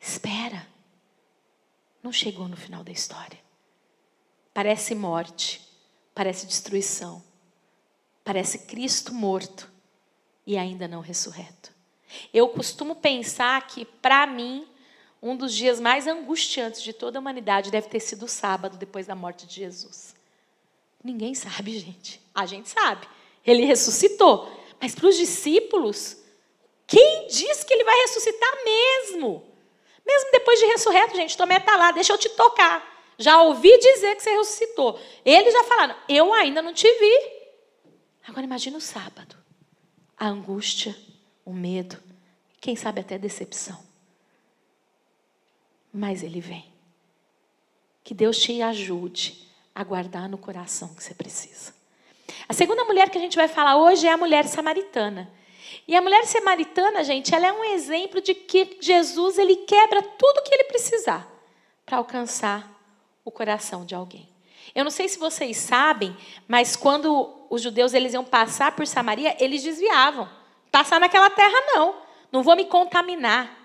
espera. 0.00 0.66
Não 2.02 2.12
chegou 2.12 2.46
no 2.46 2.56
final 2.56 2.84
da 2.84 2.92
história. 2.92 3.38
Parece 4.54 4.94
morte, 4.94 5.60
parece 6.14 6.46
destruição, 6.46 7.22
Parece 8.28 8.58
Cristo 8.66 9.14
morto 9.14 9.72
e 10.46 10.58
ainda 10.58 10.86
não 10.86 11.00
ressurreto. 11.00 11.72
Eu 12.30 12.46
costumo 12.48 12.94
pensar 12.94 13.66
que, 13.66 13.86
para 13.86 14.26
mim, 14.26 14.68
um 15.22 15.34
dos 15.34 15.54
dias 15.54 15.80
mais 15.80 16.06
angustiantes 16.06 16.82
de 16.82 16.92
toda 16.92 17.18
a 17.18 17.22
humanidade 17.22 17.70
deve 17.70 17.88
ter 17.88 18.00
sido 18.00 18.26
o 18.26 18.28
sábado, 18.28 18.76
depois 18.76 19.06
da 19.06 19.14
morte 19.14 19.46
de 19.46 19.54
Jesus. 19.54 20.14
Ninguém 21.02 21.34
sabe, 21.34 21.78
gente. 21.78 22.20
A 22.34 22.44
gente 22.44 22.68
sabe. 22.68 23.08
Ele 23.46 23.64
ressuscitou. 23.64 24.46
Mas 24.78 24.94
para 24.94 25.06
os 25.06 25.16
discípulos, 25.16 26.18
quem 26.86 27.28
diz 27.28 27.64
que 27.64 27.72
ele 27.72 27.84
vai 27.84 27.96
ressuscitar 28.02 28.50
mesmo? 28.62 29.42
Mesmo 30.06 30.30
depois 30.32 30.60
de 30.60 30.66
ressurreto, 30.66 31.16
gente, 31.16 31.34
Tomé 31.34 31.56
está 31.56 31.76
lá, 31.78 31.92
deixa 31.92 32.12
eu 32.12 32.18
te 32.18 32.28
tocar. 32.28 32.86
Já 33.16 33.40
ouvi 33.40 33.74
dizer 33.78 34.16
que 34.16 34.22
você 34.22 34.36
ressuscitou. 34.36 35.00
Eles 35.24 35.50
já 35.50 35.64
falaram, 35.64 35.96
eu 36.06 36.30
ainda 36.34 36.60
não 36.60 36.74
te 36.74 36.92
vi. 36.92 37.37
Agora 38.28 38.44
imagine 38.44 38.76
o 38.76 38.80
sábado. 38.80 39.36
A 40.14 40.28
angústia, 40.28 40.94
o 41.46 41.52
medo, 41.52 41.96
quem 42.60 42.76
sabe 42.76 43.00
até 43.00 43.14
a 43.14 43.18
decepção. 43.18 43.82
Mas 45.90 46.22
ele 46.22 46.38
vem. 46.38 46.66
Que 48.04 48.12
Deus 48.12 48.38
te 48.38 48.60
ajude 48.60 49.48
a 49.74 49.82
guardar 49.82 50.28
no 50.28 50.36
coração 50.36 50.94
que 50.94 51.02
você 51.02 51.14
precisa. 51.14 51.72
A 52.46 52.52
segunda 52.52 52.84
mulher 52.84 53.08
que 53.08 53.16
a 53.16 53.20
gente 53.20 53.36
vai 53.36 53.48
falar 53.48 53.78
hoje 53.78 54.06
é 54.06 54.12
a 54.12 54.16
mulher 54.18 54.46
samaritana. 54.46 55.30
E 55.86 55.96
a 55.96 56.02
mulher 56.02 56.26
samaritana, 56.26 57.02
gente, 57.02 57.34
ela 57.34 57.46
é 57.46 57.52
um 57.52 57.64
exemplo 57.64 58.20
de 58.20 58.34
que 58.34 58.76
Jesus 58.80 59.38
ele 59.38 59.56
quebra 59.56 60.02
tudo 60.02 60.38
o 60.38 60.42
que 60.42 60.54
ele 60.54 60.64
precisar 60.64 61.26
para 61.86 61.96
alcançar 61.96 62.70
o 63.24 63.30
coração 63.30 63.86
de 63.86 63.94
alguém. 63.94 64.28
Eu 64.74 64.84
não 64.84 64.90
sei 64.90 65.08
se 65.08 65.18
vocês 65.18 65.56
sabem, 65.56 66.16
mas 66.46 66.76
quando 66.76 67.34
os 67.50 67.62
judeus 67.62 67.94
eles 67.94 68.14
iam 68.14 68.24
passar 68.24 68.72
por 68.72 68.86
Samaria, 68.86 69.36
eles 69.40 69.62
desviavam. 69.62 70.28
Passar 70.70 71.00
naquela 71.00 71.30
terra 71.30 71.58
não. 71.74 71.96
Não 72.30 72.42
vou 72.42 72.56
me 72.56 72.66
contaminar. 72.66 73.56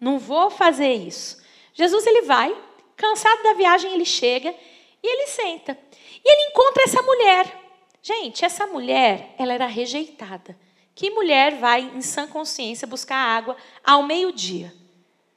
Não 0.00 0.18
vou 0.18 0.50
fazer 0.50 0.92
isso. 0.92 1.42
Jesus 1.72 2.06
ele 2.06 2.22
vai, 2.22 2.56
cansado 2.96 3.42
da 3.42 3.52
viagem, 3.52 3.92
ele 3.92 4.04
chega 4.04 4.54
e 5.02 5.06
ele 5.06 5.26
senta. 5.26 5.78
E 6.24 6.28
ele 6.28 6.50
encontra 6.50 6.82
essa 6.84 7.02
mulher. 7.02 7.62
Gente, 8.02 8.44
essa 8.44 8.66
mulher, 8.66 9.34
ela 9.38 9.52
era 9.52 9.66
rejeitada. 9.66 10.56
Que 10.94 11.10
mulher 11.10 11.56
vai 11.56 11.82
em 11.94 12.00
sã 12.00 12.26
consciência 12.26 12.86
buscar 12.86 13.16
água 13.16 13.56
ao 13.84 14.02
meio-dia, 14.02 14.72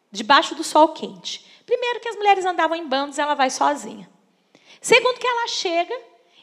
debaixo 0.09 0.55
do 0.55 0.63
sol 0.63 0.89
quente? 0.89 1.45
Primeiro 1.65 1.99
que 1.99 2.07
as 2.07 2.15
mulheres 2.15 2.45
andavam 2.45 2.77
em 2.77 2.87
bandos, 2.87 3.19
ela 3.19 3.33
vai 3.33 3.49
sozinha. 3.49 4.09
Segundo 4.81 5.19
que 5.19 5.27
ela 5.27 5.47
chega 5.47 5.95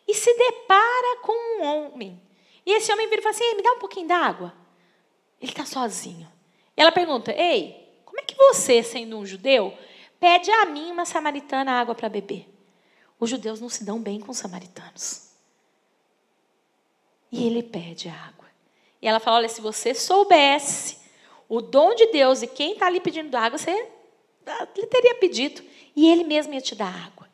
e 0.07 0.15
se 0.15 0.33
depara 0.35 1.17
com 1.23 1.33
um 1.33 1.65
homem. 1.65 2.21
E 2.65 2.73
esse 2.73 2.93
homem 2.93 3.09
vira 3.09 3.21
e 3.21 3.23
fala 3.23 3.35
assim: 3.35 3.55
me 3.55 3.63
dá 3.63 3.73
um 3.73 3.79
pouquinho 3.79 4.09
d'água. 4.09 4.53
Ele 5.41 5.53
está 5.53 5.65
sozinho. 5.65 6.31
E 6.77 6.81
ela 6.81 6.93
pergunta: 6.93 7.33
Ei, 7.33 8.01
como 8.05 8.21
é 8.21 8.23
que 8.23 8.37
você, 8.37 8.83
sendo 8.83 9.19
um 9.19 9.27
judeu, 9.27 9.77
pede 10.19 10.51
a 10.51 10.67
mim, 10.67 10.91
uma 10.91 11.05
samaritana, 11.05 11.73
água 11.73 11.95
para 11.95 12.09
beber? 12.09 12.49
Os 13.19 13.31
judeus 13.31 13.61
não 13.61 13.69
se 13.69 13.85
dão 13.85 14.01
bem 14.01 14.21
com 14.21 14.31
os 14.31 14.39
samaritanos. 14.39 15.31
E 17.33 17.47
ele 17.47 17.63
pede 17.63 18.09
a 18.09 18.15
água. 18.15 18.47
E 19.01 19.09
ela 19.09 19.21
fala: 19.21 19.37
Olha, 19.39 19.49
se 19.49 19.61
você 19.61 19.95
soubesse 19.95 20.99
o 21.49 21.61
dom 21.61 21.95
de 21.95 22.07
Deus 22.07 22.43
e 22.43 22.47
quem 22.47 22.73
está 22.73 22.87
ali 22.87 23.01
pedindo 23.01 23.35
água, 23.37 23.59
você 23.59 23.73
lhe 24.77 24.87
teria 24.87 25.15
pedido. 25.17 25.63
E 25.95 26.11
ele 26.11 26.25
mesmo 26.25 26.53
ia 26.53 26.61
te 26.61 26.75
dar 26.75 26.93
água. 27.07 27.26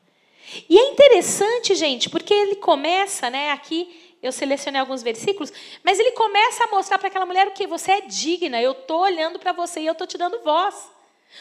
E 0.68 0.78
é 0.78 0.90
interessante, 0.90 1.74
gente, 1.74 2.10
porque 2.10 2.32
ele 2.32 2.56
começa, 2.56 3.30
né, 3.30 3.50
aqui 3.50 4.16
eu 4.22 4.30
selecionei 4.30 4.80
alguns 4.80 5.02
versículos, 5.02 5.52
mas 5.82 5.98
ele 5.98 6.12
começa 6.12 6.64
a 6.64 6.68
mostrar 6.68 6.98
para 6.98 7.08
aquela 7.08 7.26
mulher 7.26 7.48
o 7.48 7.52
que 7.52 7.66
você 7.66 7.92
é 7.92 8.00
digna, 8.02 8.62
eu 8.62 8.72
estou 8.72 9.00
olhando 9.00 9.38
para 9.38 9.52
você 9.52 9.80
e 9.80 9.86
eu 9.86 9.92
estou 9.92 10.06
te 10.06 10.16
dando 10.16 10.40
voz. 10.42 10.90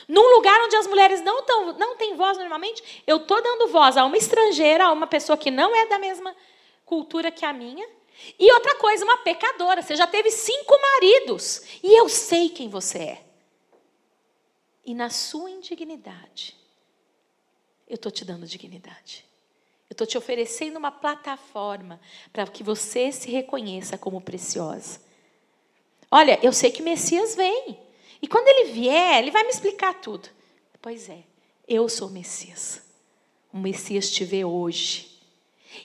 Num 0.07 0.35
lugar 0.35 0.59
onde 0.61 0.75
as 0.75 0.87
mulheres 0.87 1.21
não, 1.21 1.43
tão, 1.43 1.73
não 1.77 1.95
têm 1.95 2.15
voz 2.15 2.37
normalmente, 2.37 3.03
eu 3.05 3.17
estou 3.17 3.41
dando 3.41 3.67
voz 3.67 3.97
a 3.97 4.05
uma 4.05 4.17
estrangeira, 4.17 4.85
a 4.85 4.91
uma 4.91 5.05
pessoa 5.05 5.37
que 5.37 5.51
não 5.51 5.75
é 5.75 5.85
da 5.85 5.99
mesma 5.99 6.35
cultura 6.85 7.29
que 7.29 7.45
a 7.45 7.53
minha. 7.53 7.87
E 8.37 8.51
outra 8.53 8.75
coisa, 8.75 9.03
uma 9.03 9.17
pecadora. 9.17 9.81
Você 9.81 9.95
já 9.95 10.07
teve 10.07 10.31
cinco 10.31 10.77
maridos. 10.79 11.63
E 11.83 11.99
eu 11.99 12.07
sei 12.07 12.49
quem 12.49 12.69
você 12.69 12.97
é. 12.99 13.25
E 14.85 14.93
na 14.93 15.09
sua 15.09 15.49
indignidade, 15.49 16.57
eu 17.91 17.95
estou 17.95 18.09
te 18.09 18.23
dando 18.23 18.47
dignidade. 18.47 19.25
Eu 19.89 19.93
estou 19.93 20.07
te 20.07 20.17
oferecendo 20.17 20.77
uma 20.77 20.91
plataforma 20.91 21.99
para 22.31 22.47
que 22.47 22.63
você 22.63 23.11
se 23.11 23.29
reconheça 23.29 23.97
como 23.97 24.21
preciosa. 24.21 25.01
Olha, 26.09 26.39
eu 26.41 26.53
sei 26.53 26.71
que 26.71 26.81
o 26.81 26.85
Messias 26.85 27.35
vem. 27.35 27.77
E 28.21 28.27
quando 28.29 28.47
ele 28.47 28.71
vier, 28.71 29.19
ele 29.19 29.29
vai 29.29 29.43
me 29.43 29.49
explicar 29.49 29.95
tudo. 29.95 30.29
Pois 30.81 31.09
é, 31.09 31.19
eu 31.67 31.89
sou 31.89 32.07
o 32.07 32.11
Messias. 32.11 32.81
O 33.51 33.57
Messias 33.57 34.09
te 34.09 34.23
vê 34.23 34.45
hoje. 34.45 35.11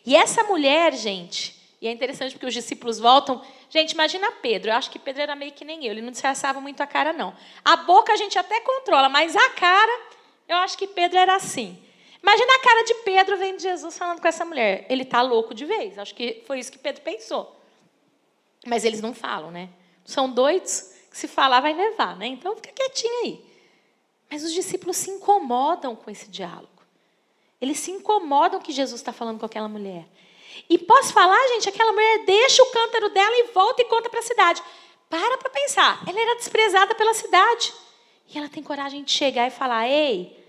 E 0.04 0.14
essa 0.14 0.44
mulher, 0.44 0.94
gente, 0.94 1.60
e 1.80 1.88
é 1.88 1.90
interessante 1.90 2.34
porque 2.34 2.46
os 2.46 2.54
discípulos 2.54 3.00
voltam. 3.00 3.44
Gente, 3.68 3.90
imagina 3.92 4.30
Pedro. 4.30 4.70
Eu 4.70 4.76
acho 4.76 4.92
que 4.92 5.00
Pedro 5.00 5.22
era 5.22 5.34
meio 5.34 5.50
que 5.50 5.64
nem 5.64 5.84
eu. 5.84 5.90
Ele 5.90 6.02
não 6.02 6.12
disfarçava 6.12 6.60
muito 6.60 6.80
a 6.80 6.86
cara, 6.86 7.12
não. 7.12 7.36
A 7.64 7.78
boca 7.78 8.12
a 8.12 8.16
gente 8.16 8.38
até 8.38 8.60
controla, 8.60 9.08
mas 9.08 9.34
a 9.34 9.50
cara, 9.50 10.00
eu 10.48 10.56
acho 10.58 10.78
que 10.78 10.86
Pedro 10.86 11.18
era 11.18 11.34
assim. 11.34 11.82
Imagina 12.26 12.56
a 12.56 12.58
cara 12.58 12.82
de 12.82 12.94
Pedro 12.96 13.36
vendo 13.36 13.60
Jesus 13.60 13.96
falando 13.96 14.20
com 14.20 14.26
essa 14.26 14.44
mulher. 14.44 14.84
Ele 14.88 15.04
está 15.04 15.22
louco 15.22 15.54
de 15.54 15.64
vez. 15.64 15.96
Acho 15.96 16.12
que 16.12 16.42
foi 16.44 16.58
isso 16.58 16.72
que 16.72 16.78
Pedro 16.78 17.02
pensou. 17.02 17.56
Mas 18.66 18.84
eles 18.84 19.00
não 19.00 19.14
falam, 19.14 19.52
né? 19.52 19.68
São 20.04 20.28
doidos 20.28 20.90
que 21.08 21.16
se 21.16 21.28
falar 21.28 21.60
vai 21.60 21.72
levar, 21.72 22.16
né? 22.16 22.26
Então 22.26 22.56
fica 22.56 22.72
quietinho 22.72 23.14
aí. 23.22 23.46
Mas 24.28 24.42
os 24.42 24.52
discípulos 24.52 24.96
se 24.96 25.08
incomodam 25.08 25.94
com 25.94 26.10
esse 26.10 26.28
diálogo. 26.28 26.82
Eles 27.60 27.78
se 27.78 27.92
incomodam 27.92 28.60
que 28.60 28.72
Jesus 28.72 29.00
está 29.00 29.12
falando 29.12 29.38
com 29.38 29.46
aquela 29.46 29.68
mulher. 29.68 30.04
E 30.68 30.78
posso 30.78 31.12
falar, 31.12 31.38
gente, 31.50 31.68
aquela 31.68 31.92
mulher 31.92 32.24
deixa 32.24 32.60
o 32.60 32.72
cântaro 32.72 33.08
dela 33.10 33.36
e 33.36 33.52
volta 33.52 33.82
e 33.82 33.84
conta 33.84 34.10
para 34.10 34.18
a 34.18 34.24
cidade. 34.24 34.60
Para 35.08 35.38
para 35.38 35.50
pensar. 35.50 36.02
Ela 36.08 36.20
era 36.20 36.34
desprezada 36.34 36.92
pela 36.96 37.14
cidade. 37.14 37.72
E 38.28 38.36
ela 38.36 38.48
tem 38.48 38.64
coragem 38.64 39.04
de 39.04 39.12
chegar 39.12 39.46
e 39.46 39.50
falar: 39.50 39.88
Ei, 39.88 40.44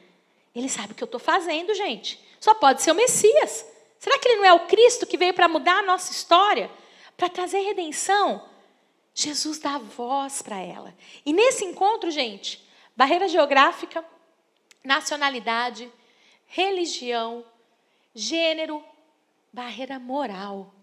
ele 0.60 0.70
sabe 0.70 0.94
o 0.94 0.96
que 0.96 1.04
eu 1.04 1.08
estou 1.08 1.20
fazendo, 1.20 1.74
gente. 1.74 2.20
Só 2.40 2.54
pode 2.54 2.82
ser 2.82 2.92
o 2.92 2.96
Messias. 2.96 3.66
Será 4.00 4.18
que 4.20 4.28
ele 4.28 4.38
não 4.38 4.46
é 4.46 4.54
o 4.54 4.68
Cristo 4.68 5.06
que 5.06 5.18
veio 5.18 5.34
para 5.34 5.48
mudar 5.48 5.80
a 5.80 5.86
nossa 5.86 6.12
história? 6.12 6.70
Para 7.16 7.30
trazer 7.30 7.60
redenção? 7.60 8.48
Jesus 9.14 9.58
dá 9.58 9.78
voz 9.78 10.42
para 10.42 10.60
ela. 10.60 10.94
E 11.26 11.34
nesse 11.34 11.66
encontro, 11.66 12.12
gente, 12.12 12.64
barreira 12.96 13.28
geográfica, 13.28 14.06
nacionalidade, 14.84 15.92
religião, 16.46 17.44
gênero, 18.14 18.84
barreira 19.52 19.98
moral. 19.98 20.74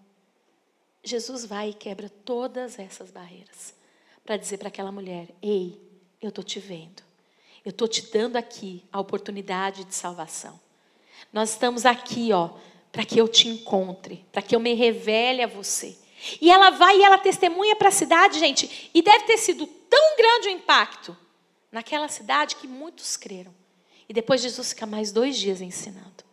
Jesus 1.02 1.44
vai 1.44 1.70
e 1.70 1.74
quebra 1.74 2.08
todas 2.08 2.78
essas 2.78 3.10
barreiras 3.10 3.74
para 4.24 4.36
dizer 4.36 4.58
para 4.58 4.68
aquela 4.68 4.90
mulher: 4.90 5.28
Ei, 5.42 5.80
eu 6.20 6.30
estou 6.30 6.42
te 6.42 6.58
vendo. 6.58 7.02
Eu 7.64 7.70
estou 7.70 7.88
te 7.88 8.02
dando 8.12 8.36
aqui 8.36 8.84
a 8.92 9.00
oportunidade 9.00 9.84
de 9.84 9.94
salvação. 9.94 10.60
Nós 11.32 11.50
estamos 11.50 11.86
aqui, 11.86 12.32
ó, 12.32 12.50
para 12.92 13.04
que 13.04 13.18
eu 13.18 13.26
te 13.26 13.48
encontre, 13.48 14.24
para 14.30 14.42
que 14.42 14.54
eu 14.54 14.60
me 14.60 14.74
revele 14.74 15.42
a 15.42 15.46
você. 15.46 15.96
E 16.40 16.50
ela 16.50 16.70
vai 16.70 16.98
e 16.98 17.02
ela 17.02 17.18
testemunha 17.18 17.74
para 17.74 17.88
a 17.88 17.92
cidade, 17.92 18.38
gente, 18.38 18.90
e 18.92 19.02
deve 19.02 19.24
ter 19.24 19.38
sido 19.38 19.66
tão 19.66 20.16
grande 20.16 20.48
o 20.48 20.50
impacto 20.50 21.16
naquela 21.72 22.08
cidade 22.08 22.56
que 22.56 22.66
muitos 22.66 23.16
creram. 23.16 23.54
E 24.08 24.12
depois 24.12 24.42
Jesus 24.42 24.70
fica 24.70 24.86
mais 24.86 25.10
dois 25.10 25.36
dias 25.36 25.60
ensinando. 25.60 26.24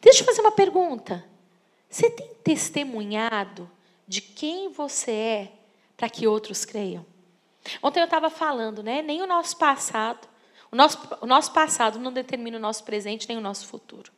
Deixa 0.00 0.22
eu 0.22 0.26
fazer 0.26 0.40
uma 0.40 0.52
pergunta. 0.52 1.24
Você 1.90 2.08
tem 2.08 2.28
testemunhado 2.42 3.70
de 4.06 4.20
quem 4.20 4.70
você 4.70 5.10
é 5.10 5.52
para 5.96 6.08
que 6.08 6.26
outros 6.26 6.64
creiam? 6.64 7.04
Ontem 7.82 8.00
eu 8.00 8.04
estava 8.04 8.30
falando, 8.30 8.82
né? 8.82 9.02
Nem 9.02 9.22
o 9.22 9.26
nosso 9.26 9.56
passado 9.56 10.31
o 10.72 10.76
nosso, 10.76 10.98
o 11.20 11.26
nosso 11.26 11.52
passado 11.52 11.98
não 11.98 12.10
determina 12.10 12.56
o 12.56 12.60
nosso 12.60 12.82
presente 12.82 13.28
nem 13.28 13.36
o 13.36 13.42
nosso 13.42 13.66
futuro. 13.66 14.10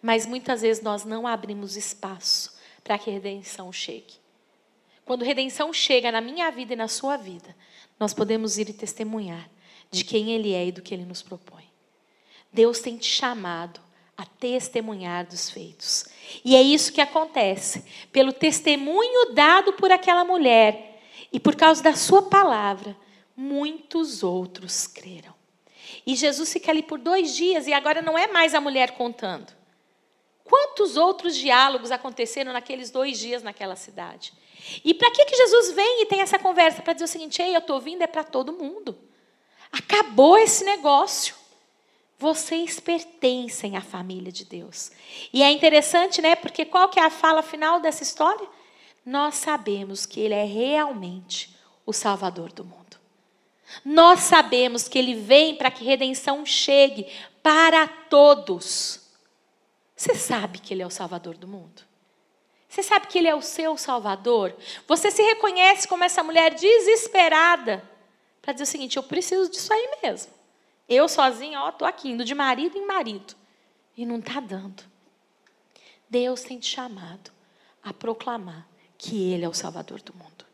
Mas 0.00 0.24
muitas 0.24 0.62
vezes 0.62 0.80
nós 0.80 1.04
não 1.04 1.26
abrimos 1.26 1.76
espaço 1.76 2.56
para 2.84 2.96
que 2.96 3.10
a 3.10 3.12
redenção 3.12 3.72
chegue. 3.72 4.14
Quando 5.04 5.22
a 5.22 5.26
redenção 5.26 5.72
chega 5.72 6.12
na 6.12 6.20
minha 6.20 6.48
vida 6.52 6.74
e 6.74 6.76
na 6.76 6.86
sua 6.86 7.16
vida, 7.16 7.56
nós 7.98 8.14
podemos 8.14 8.56
ir 8.56 8.68
e 8.68 8.72
testemunhar 8.72 9.50
de 9.90 10.04
quem 10.04 10.30
Ele 10.30 10.54
é 10.54 10.66
e 10.66 10.72
do 10.72 10.80
que 10.80 10.94
Ele 10.94 11.04
nos 11.04 11.22
propõe. 11.22 11.68
Deus 12.52 12.78
tem 12.78 12.96
te 12.96 13.08
chamado 13.08 13.80
a 14.16 14.24
testemunhar 14.24 15.26
dos 15.26 15.50
feitos. 15.50 16.04
E 16.44 16.54
é 16.54 16.62
isso 16.62 16.92
que 16.92 17.00
acontece. 17.00 17.84
Pelo 18.12 18.32
testemunho 18.32 19.34
dado 19.34 19.72
por 19.72 19.90
aquela 19.90 20.24
mulher 20.24 21.02
e 21.32 21.40
por 21.40 21.56
causa 21.56 21.82
da 21.82 21.94
sua 21.94 22.22
palavra, 22.22 22.96
muitos 23.36 24.22
outros 24.22 24.86
creram. 24.86 25.39
E 26.06 26.14
Jesus 26.14 26.52
fica 26.52 26.70
ali 26.70 26.82
por 26.82 26.98
dois 26.98 27.34
dias 27.34 27.66
e 27.66 27.72
agora 27.72 28.02
não 28.02 28.16
é 28.16 28.26
mais 28.26 28.54
a 28.54 28.60
mulher 28.60 28.92
contando. 28.92 29.52
Quantos 30.44 30.96
outros 30.96 31.36
diálogos 31.36 31.90
aconteceram 31.90 32.52
naqueles 32.52 32.90
dois 32.90 33.18
dias 33.18 33.42
naquela 33.42 33.76
cidade? 33.76 34.32
E 34.84 34.92
para 34.92 35.10
que, 35.12 35.24
que 35.24 35.36
Jesus 35.36 35.72
vem 35.72 36.02
e 36.02 36.06
tem 36.06 36.20
essa 36.20 36.38
conversa? 36.38 36.82
Para 36.82 36.92
dizer 36.92 37.04
o 37.04 37.08
seguinte: 37.08 37.40
ei, 37.40 37.54
eu 37.54 37.60
estou 37.60 37.80
vindo 37.80 38.02
é 38.02 38.06
para 38.06 38.24
todo 38.24 38.52
mundo. 38.52 38.98
Acabou 39.72 40.36
esse 40.36 40.64
negócio. 40.64 41.34
Vocês 42.18 42.78
pertencem 42.78 43.76
à 43.76 43.80
família 43.80 44.30
de 44.30 44.44
Deus. 44.44 44.90
E 45.32 45.42
é 45.42 45.50
interessante, 45.50 46.20
né? 46.20 46.34
Porque 46.34 46.66
qual 46.66 46.88
que 46.88 47.00
é 47.00 47.04
a 47.04 47.10
fala 47.10 47.42
final 47.42 47.80
dessa 47.80 48.02
história? 48.02 48.46
Nós 49.06 49.36
sabemos 49.36 50.04
que 50.04 50.20
Ele 50.20 50.34
é 50.34 50.44
realmente 50.44 51.56
o 51.86 51.92
Salvador 51.92 52.52
do 52.52 52.64
mundo. 52.64 52.79
Nós 53.84 54.20
sabemos 54.20 54.88
que 54.88 54.98
ele 54.98 55.14
vem 55.14 55.54
para 55.54 55.70
que 55.70 55.84
redenção 55.84 56.44
chegue 56.44 57.06
para 57.42 57.86
todos. 57.86 59.00
Você 59.96 60.14
sabe 60.14 60.58
que 60.58 60.72
ele 60.72 60.82
é 60.82 60.86
o 60.86 60.90
Salvador 60.90 61.36
do 61.36 61.46
mundo? 61.46 61.82
Você 62.68 62.82
sabe 62.82 63.08
que 63.08 63.18
ele 63.18 63.28
é 63.28 63.34
o 63.34 63.42
seu 63.42 63.76
Salvador? 63.76 64.56
Você 64.86 65.10
se 65.10 65.22
reconhece 65.22 65.88
como 65.88 66.04
essa 66.04 66.22
mulher 66.22 66.54
desesperada 66.54 67.82
para 68.40 68.52
dizer 68.52 68.64
o 68.64 68.66
seguinte: 68.66 68.96
eu 68.96 69.02
preciso 69.02 69.50
disso 69.50 69.72
aí 69.72 69.98
mesmo. 70.02 70.32
Eu 70.88 71.08
sozinha, 71.08 71.60
ó, 71.62 71.68
estou 71.68 71.86
aqui, 71.86 72.10
indo 72.10 72.24
de 72.24 72.34
marido 72.34 72.76
em 72.76 72.86
marido. 72.86 73.34
E 73.96 74.06
não 74.06 74.18
está 74.18 74.40
dando. 74.40 74.82
Deus 76.08 76.42
tem 76.42 76.58
te 76.58 76.68
chamado 76.68 77.30
a 77.82 77.92
proclamar 77.92 78.66
que 78.96 79.32
Ele 79.32 79.44
é 79.44 79.48
o 79.48 79.54
Salvador 79.54 80.00
do 80.02 80.14
mundo. 80.14 80.44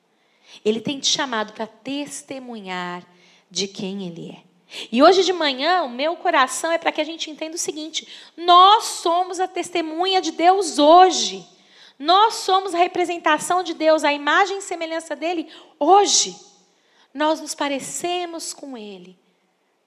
Ele 0.64 0.81
tem 0.81 0.99
te 0.99 1.07
chamado 1.07 1.53
para 1.53 1.66
testemunhar 1.66 3.05
de 3.51 3.69
quem 3.69 4.07
Ele 4.07 4.31
é. 4.31 4.47
E 4.90 5.03
hoje 5.03 5.23
de 5.23 5.33
manhã, 5.33 5.83
o 5.85 5.88
meu 5.88 6.16
coração 6.16 6.73
é 6.73 6.79
para 6.79 6.90
que 6.90 7.01
a 7.01 7.05
gente 7.05 7.31
entenda 7.31 7.55
o 7.55 7.59
seguinte: 7.59 8.07
nós 8.37 8.85
somos 8.85 9.38
a 9.38 9.47
testemunha 9.47 10.21
de 10.21 10.33
Deus 10.33 10.79
hoje. 10.79 11.47
Nós 11.99 12.35
somos 12.35 12.75
a 12.75 12.79
representação 12.79 13.62
de 13.62 13.73
Deus, 13.73 14.05
a 14.05 14.12
imagem 14.12 14.59
e 14.59 14.62
semelhança 14.62 15.16
dele 15.16 15.51
hoje. 15.79 16.37
Nós 17.14 17.40
nos 17.40 17.55
parecemos 17.55 18.53
com 18.53 18.77
Ele. 18.77 19.19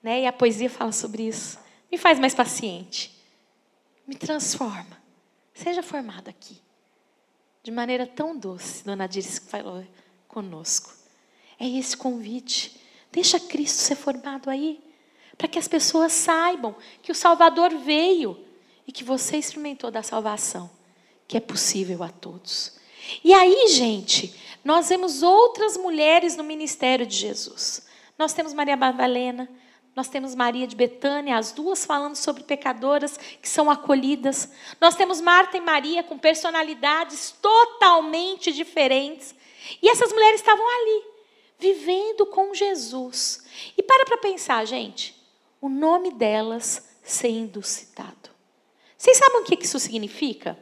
Né? 0.02 0.22
E 0.22 0.26
a 0.26 0.34
poesia 0.34 0.70
fala 0.70 0.92
sobre 0.92 1.28
isso. 1.28 1.60
Me 1.92 1.98
faz 1.98 2.18
mais 2.18 2.34
paciente. 2.34 3.16
Me 4.08 4.16
transforma. 4.16 5.00
Seja 5.54 5.84
formado 5.84 6.30
aqui. 6.30 6.58
De 7.62 7.70
maneira 7.70 8.08
tão 8.08 8.36
doce, 8.36 8.84
Dona 8.84 9.08
Diris 9.08 9.38
falou 9.38 9.86
conosco. 10.30 10.94
É 11.60 11.68
esse 11.68 11.98
convite. 11.98 12.80
Deixa 13.12 13.38
Cristo 13.40 13.80
ser 13.80 13.96
formado 13.96 14.50
aí, 14.50 14.80
para 15.38 15.48
que 15.48 15.60
as 15.60 15.68
pessoas 15.68 16.14
saibam 16.14 16.76
que 17.02 17.12
o 17.12 17.16
Salvador 17.16 17.72
veio 17.72 18.46
e 18.88 18.92
que 18.92 19.04
você 19.04 19.36
experimentou 19.38 19.92
da 19.92 20.02
salvação, 20.02 20.70
que 21.28 21.36
é 21.36 21.40
possível 21.42 22.02
a 22.04 22.10
todos. 22.10 22.80
E 23.24 23.34
aí, 23.34 23.68
gente, 23.70 24.34
nós 24.64 24.90
vemos 24.90 25.24
outras 25.24 25.76
mulheres 25.76 26.38
no 26.38 26.44
ministério 26.44 27.06
de 27.06 27.16
Jesus. 27.16 27.86
Nós 28.18 28.34
temos 28.34 28.54
Maria 28.54 28.78
Madalena, 28.78 29.50
nós 29.96 30.08
temos 30.08 30.36
Maria 30.36 30.68
de 30.68 30.76
Betânia, 30.76 31.38
as 31.38 31.52
duas 31.52 31.86
falando 31.86 32.16
sobre 32.16 32.44
pecadoras 32.44 33.18
que 33.42 33.50
são 33.50 33.70
acolhidas. 33.70 34.50
Nós 34.80 34.96
temos 34.96 35.20
Marta 35.20 35.58
e 35.58 35.62
Maria 35.62 36.04
com 36.04 36.18
personalidades 36.18 37.36
totalmente 37.42 38.52
diferentes. 38.52 39.36
E 39.82 39.90
essas 39.90 40.12
mulheres 40.12 40.40
estavam 40.40 40.66
ali, 40.68 41.06
vivendo 41.58 42.26
com 42.26 42.54
Jesus. 42.54 43.44
E 43.78 43.84
para 43.84 44.06
para 44.06 44.18
pensar, 44.18 44.66
gente, 44.66 45.16
o 45.62 45.70
nome 45.70 46.12
delas 46.12 46.88
sendo 47.04 47.62
citado. 47.62 48.30
Vocês 48.98 49.18
sabem 49.18 49.42
o 49.42 49.44
que 49.44 49.64
isso 49.64 49.80
significa? 49.80 50.58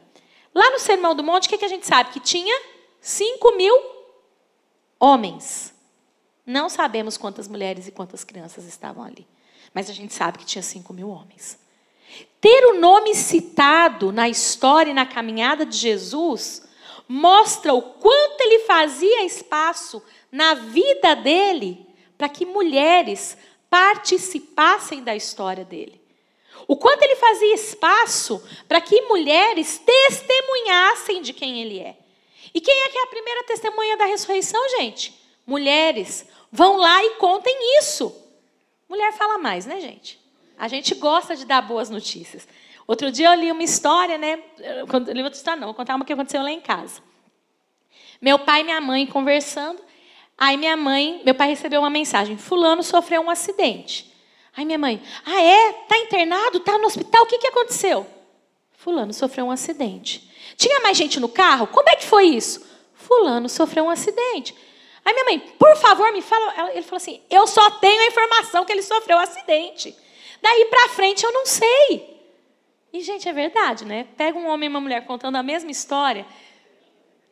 Lá 0.54 0.70
no 0.70 0.78
Sermão 0.78 1.14
do 1.14 1.22
Monte, 1.22 1.46
o 1.46 1.48
que 1.58 1.64
a 1.64 1.68
gente 1.68 1.86
sabe? 1.86 2.10
Que 2.10 2.20
tinha 2.20 2.60
5 3.00 3.56
mil 3.56 3.74
homens. 4.98 5.74
Não 6.46 6.68
sabemos 6.68 7.16
quantas 7.16 7.46
mulheres 7.46 7.86
e 7.86 7.92
quantas 7.92 8.24
crianças 8.24 8.64
estavam 8.64 9.04
ali. 9.04 9.26
Mas 9.74 9.90
a 9.90 9.92
gente 9.92 10.14
sabe 10.14 10.38
que 10.38 10.46
tinha 10.46 10.62
5 10.62 10.92
mil 10.92 11.08
homens. 11.08 11.58
Ter 12.40 12.66
o 12.66 12.80
nome 12.80 13.14
citado 13.14 14.12
na 14.12 14.28
história 14.28 14.90
e 14.90 14.94
na 14.94 15.04
caminhada 15.04 15.66
de 15.66 15.76
Jesus 15.76 16.67
mostra 17.08 17.72
o 17.72 17.80
quanto 17.80 18.40
ele 18.42 18.60
fazia 18.60 19.24
espaço 19.24 20.02
na 20.30 20.54
vida 20.54 21.16
dele 21.16 21.86
para 22.18 22.28
que 22.28 22.44
mulheres 22.44 23.36
participassem 23.70 25.02
da 25.02 25.16
história 25.16 25.64
dele. 25.64 26.00
O 26.66 26.76
quanto 26.76 27.02
ele 27.02 27.16
fazia 27.16 27.54
espaço 27.54 28.42
para 28.68 28.80
que 28.80 29.00
mulheres 29.02 29.78
testemunhassem 29.78 31.22
de 31.22 31.32
quem 31.32 31.62
ele 31.62 31.78
é. 31.78 31.96
E 32.52 32.60
quem 32.60 32.82
é 32.82 32.88
que 32.88 32.98
é 32.98 33.02
a 33.04 33.08
primeira 33.08 33.44
testemunha 33.44 33.96
da 33.96 34.04
ressurreição, 34.04 34.60
gente? 34.70 35.14
Mulheres. 35.46 36.26
Vão 36.50 36.76
lá 36.76 37.04
e 37.04 37.10
contem 37.10 37.56
isso. 37.78 38.14
Mulher 38.88 39.12
fala 39.12 39.38
mais, 39.38 39.64
né, 39.64 39.80
gente? 39.80 40.18
A 40.58 40.66
gente 40.66 40.94
gosta 40.94 41.36
de 41.36 41.44
dar 41.44 41.62
boas 41.62 41.88
notícias. 41.88 42.48
Outro 42.88 43.12
dia 43.12 43.28
eu 43.28 43.38
li 43.38 43.52
uma 43.52 43.62
história, 43.62 44.16
né? 44.16 44.42
Eu 44.58 44.86
li 45.12 45.22
outra 45.22 45.36
história, 45.36 45.60
não, 45.60 45.68
vou 45.68 45.74
contar 45.74 45.94
uma 45.94 46.06
que 46.06 46.12
aconteceu 46.14 46.42
lá 46.42 46.50
em 46.50 46.58
casa. 46.60 47.02
Meu 48.18 48.38
pai 48.38 48.62
e 48.62 48.64
minha 48.64 48.80
mãe 48.80 49.06
conversando. 49.06 49.78
Aí 50.38 50.56
minha 50.56 50.74
mãe, 50.74 51.20
meu 51.22 51.34
pai 51.34 51.50
recebeu 51.50 51.80
uma 51.80 51.90
mensagem: 51.90 52.38
Fulano 52.38 52.82
sofreu 52.82 53.20
um 53.20 53.28
acidente. 53.28 54.10
Aí 54.56 54.64
minha 54.64 54.78
mãe, 54.78 55.02
ah 55.26 55.42
é? 55.42 55.72
Tá 55.86 55.98
internado? 55.98 56.60
Tá 56.60 56.78
no 56.78 56.86
hospital? 56.86 57.24
O 57.24 57.26
que, 57.26 57.36
que 57.36 57.48
aconteceu? 57.48 58.06
Fulano 58.72 59.12
sofreu 59.12 59.44
um 59.44 59.50
acidente. 59.50 60.26
Tinha 60.56 60.80
mais 60.80 60.96
gente 60.96 61.20
no 61.20 61.28
carro? 61.28 61.66
Como 61.66 61.90
é 61.90 61.94
que 61.94 62.06
foi 62.06 62.24
isso? 62.24 62.66
Fulano 62.94 63.50
sofreu 63.50 63.84
um 63.84 63.90
acidente. 63.90 64.54
Aí 65.04 65.12
minha 65.12 65.26
mãe, 65.26 65.38
por 65.58 65.76
favor, 65.76 66.10
me 66.10 66.22
fala. 66.22 66.70
Ele 66.70 66.82
falou 66.82 66.96
assim: 66.96 67.20
eu 67.28 67.46
só 67.46 67.70
tenho 67.72 68.00
a 68.00 68.06
informação 68.06 68.64
que 68.64 68.72
ele 68.72 68.82
sofreu 68.82 69.18
um 69.18 69.20
acidente. 69.20 69.94
Daí 70.40 70.64
para 70.70 70.88
frente 70.88 71.22
eu 71.22 71.32
não 71.32 71.44
sei. 71.44 72.17
E, 72.92 73.00
gente, 73.02 73.28
é 73.28 73.32
verdade, 73.32 73.84
né? 73.84 74.06
Pega 74.16 74.38
um 74.38 74.48
homem 74.48 74.68
e 74.68 74.70
uma 74.70 74.80
mulher 74.80 75.04
contando 75.04 75.36
a 75.36 75.42
mesma 75.42 75.70
história. 75.70 76.26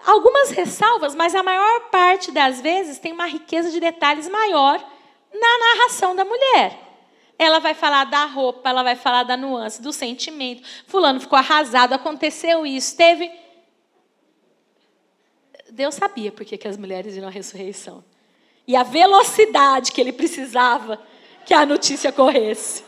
Algumas 0.04 0.50
ressalvas, 0.50 1.14
mas 1.14 1.34
a 1.34 1.42
maior 1.42 1.88
parte 1.90 2.30
das 2.30 2.60
vezes 2.60 2.98
tem 2.98 3.12
uma 3.12 3.26
riqueza 3.26 3.70
de 3.70 3.80
detalhes 3.80 4.28
maior 4.28 4.78
na 5.32 5.58
narração 5.58 6.14
da 6.14 6.24
mulher. 6.24 6.78
Ela 7.38 7.58
vai 7.58 7.74
falar 7.74 8.04
da 8.04 8.24
roupa, 8.24 8.68
ela 8.68 8.82
vai 8.82 8.96
falar 8.96 9.22
da 9.22 9.36
nuance, 9.36 9.80
do 9.82 9.92
sentimento. 9.92 10.62
Fulano 10.86 11.20
ficou 11.20 11.38
arrasado, 11.38 11.94
aconteceu 11.94 12.66
isso, 12.66 12.96
teve. 12.96 13.30
Deus 15.70 15.94
sabia 15.94 16.32
por 16.32 16.44
que 16.44 16.66
as 16.68 16.76
mulheres 16.76 17.16
iam 17.16 17.26
à 17.26 17.30
ressurreição. 17.30 18.04
E 18.66 18.74
a 18.74 18.82
velocidade 18.82 19.92
que 19.92 20.00
ele 20.00 20.12
precisava 20.12 21.00
que 21.44 21.54
a 21.54 21.64
notícia 21.64 22.10
corresse. 22.10 22.85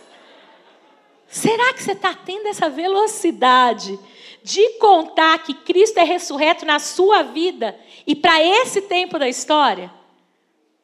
Será 1.28 1.74
que 1.74 1.82
você 1.82 1.92
está 1.92 2.14
tendo 2.14 2.48
essa 2.48 2.70
velocidade 2.70 3.98
de 4.42 4.78
contar 4.78 5.42
que 5.42 5.52
Cristo 5.52 5.98
é 5.98 6.04
ressurreto 6.04 6.64
na 6.64 6.78
sua 6.78 7.22
vida 7.22 7.78
e 8.06 8.16
para 8.16 8.42
esse 8.42 8.82
tempo 8.82 9.18
da 9.18 9.28
história? 9.28 9.92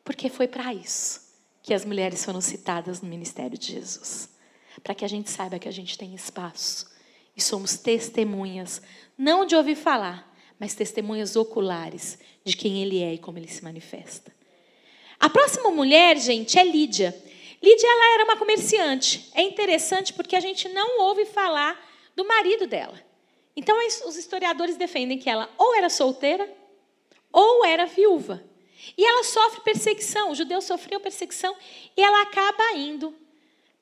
Porque 0.04 0.28
foi 0.28 0.46
para 0.46 0.74
isso 0.74 1.24
que 1.62 1.72
as 1.72 1.82
mulheres 1.82 2.22
foram 2.22 2.42
citadas 2.42 3.00
no 3.00 3.08
ministério 3.08 3.56
de 3.56 3.72
Jesus. 3.72 4.28
Para 4.82 4.94
que 4.94 5.02
a 5.04 5.08
gente 5.08 5.30
saiba 5.30 5.58
que 5.58 5.68
a 5.68 5.72
gente 5.72 5.96
tem 5.96 6.14
espaço 6.14 6.86
e 7.34 7.40
somos 7.40 7.78
testemunhas, 7.78 8.82
não 9.16 9.46
de 9.46 9.56
ouvir 9.56 9.74
falar, 9.74 10.30
mas 10.60 10.74
testemunhas 10.74 11.36
oculares 11.36 12.18
de 12.44 12.54
quem 12.54 12.82
ele 12.82 13.02
é 13.02 13.14
e 13.14 13.18
como 13.18 13.38
ele 13.38 13.48
se 13.48 13.64
manifesta. 13.64 14.30
A 15.18 15.30
próxima 15.30 15.70
mulher, 15.70 16.18
gente, 16.18 16.58
é 16.58 16.64
Lídia. 16.64 17.16
Lídia 17.64 17.88
ela 17.88 18.14
era 18.14 18.24
uma 18.24 18.36
comerciante. 18.36 19.30
É 19.34 19.40
interessante 19.42 20.12
porque 20.12 20.36
a 20.36 20.40
gente 20.40 20.68
não 20.68 21.00
ouve 21.00 21.24
falar 21.24 21.82
do 22.14 22.22
marido 22.22 22.66
dela. 22.66 23.02
Então 23.56 23.74
os 24.06 24.16
historiadores 24.16 24.76
defendem 24.76 25.18
que 25.18 25.30
ela 25.30 25.48
ou 25.56 25.74
era 25.74 25.88
solteira 25.88 26.46
ou 27.32 27.64
era 27.64 27.86
viúva. 27.86 28.44
E 28.98 29.02
ela 29.02 29.24
sofre 29.24 29.62
perseguição, 29.62 30.30
o 30.30 30.34
judeu 30.34 30.60
sofreu 30.60 31.00
perseguição 31.00 31.56
e 31.96 32.02
ela 32.02 32.20
acaba 32.20 32.72
indo 32.76 33.14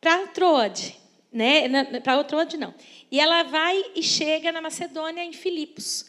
para 0.00 0.28
Troade, 0.28 0.96
né? 1.32 1.68
Para 2.00 2.22
Troade 2.22 2.56
não. 2.56 2.72
E 3.10 3.18
ela 3.18 3.42
vai 3.42 3.84
e 3.96 4.02
chega 4.02 4.52
na 4.52 4.60
Macedônia 4.60 5.24
em 5.24 5.32
Filipos. 5.32 6.06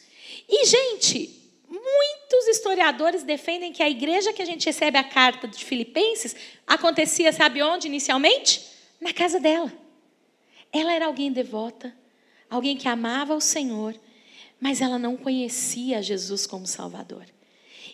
E 0.48 0.64
gente, 0.66 1.43
muitos 1.74 2.48
historiadores 2.48 3.24
defendem 3.24 3.74
que 3.74 3.82
a 3.82 3.90
igreja 3.90 4.32
que 4.32 4.42
a 4.42 4.46
gente 4.46 4.66
recebe 4.66 4.98
a 4.98 5.04
carta 5.04 5.48
de 5.48 5.66
Filipenses 5.66 6.36
acontecia, 6.68 7.34
sabe 7.34 7.64
onde 7.64 7.88
inicialmente? 7.88 8.62
Na 9.02 9.12
casa 9.12 9.40
dela. 9.40 9.74
Ela 10.72 10.94
era 10.94 11.08
alguém 11.08 11.32
devota, 11.32 11.94
alguém 12.50 12.78
que 12.78 12.88
amava 12.88 13.36
o 13.36 13.42
Senhor, 13.42 13.96
mas 14.60 14.82
ela 14.82 15.00
não 15.00 15.18
conhecia 15.18 16.02
Jesus 16.02 16.46
como 16.46 16.68
Salvador. 16.68 17.26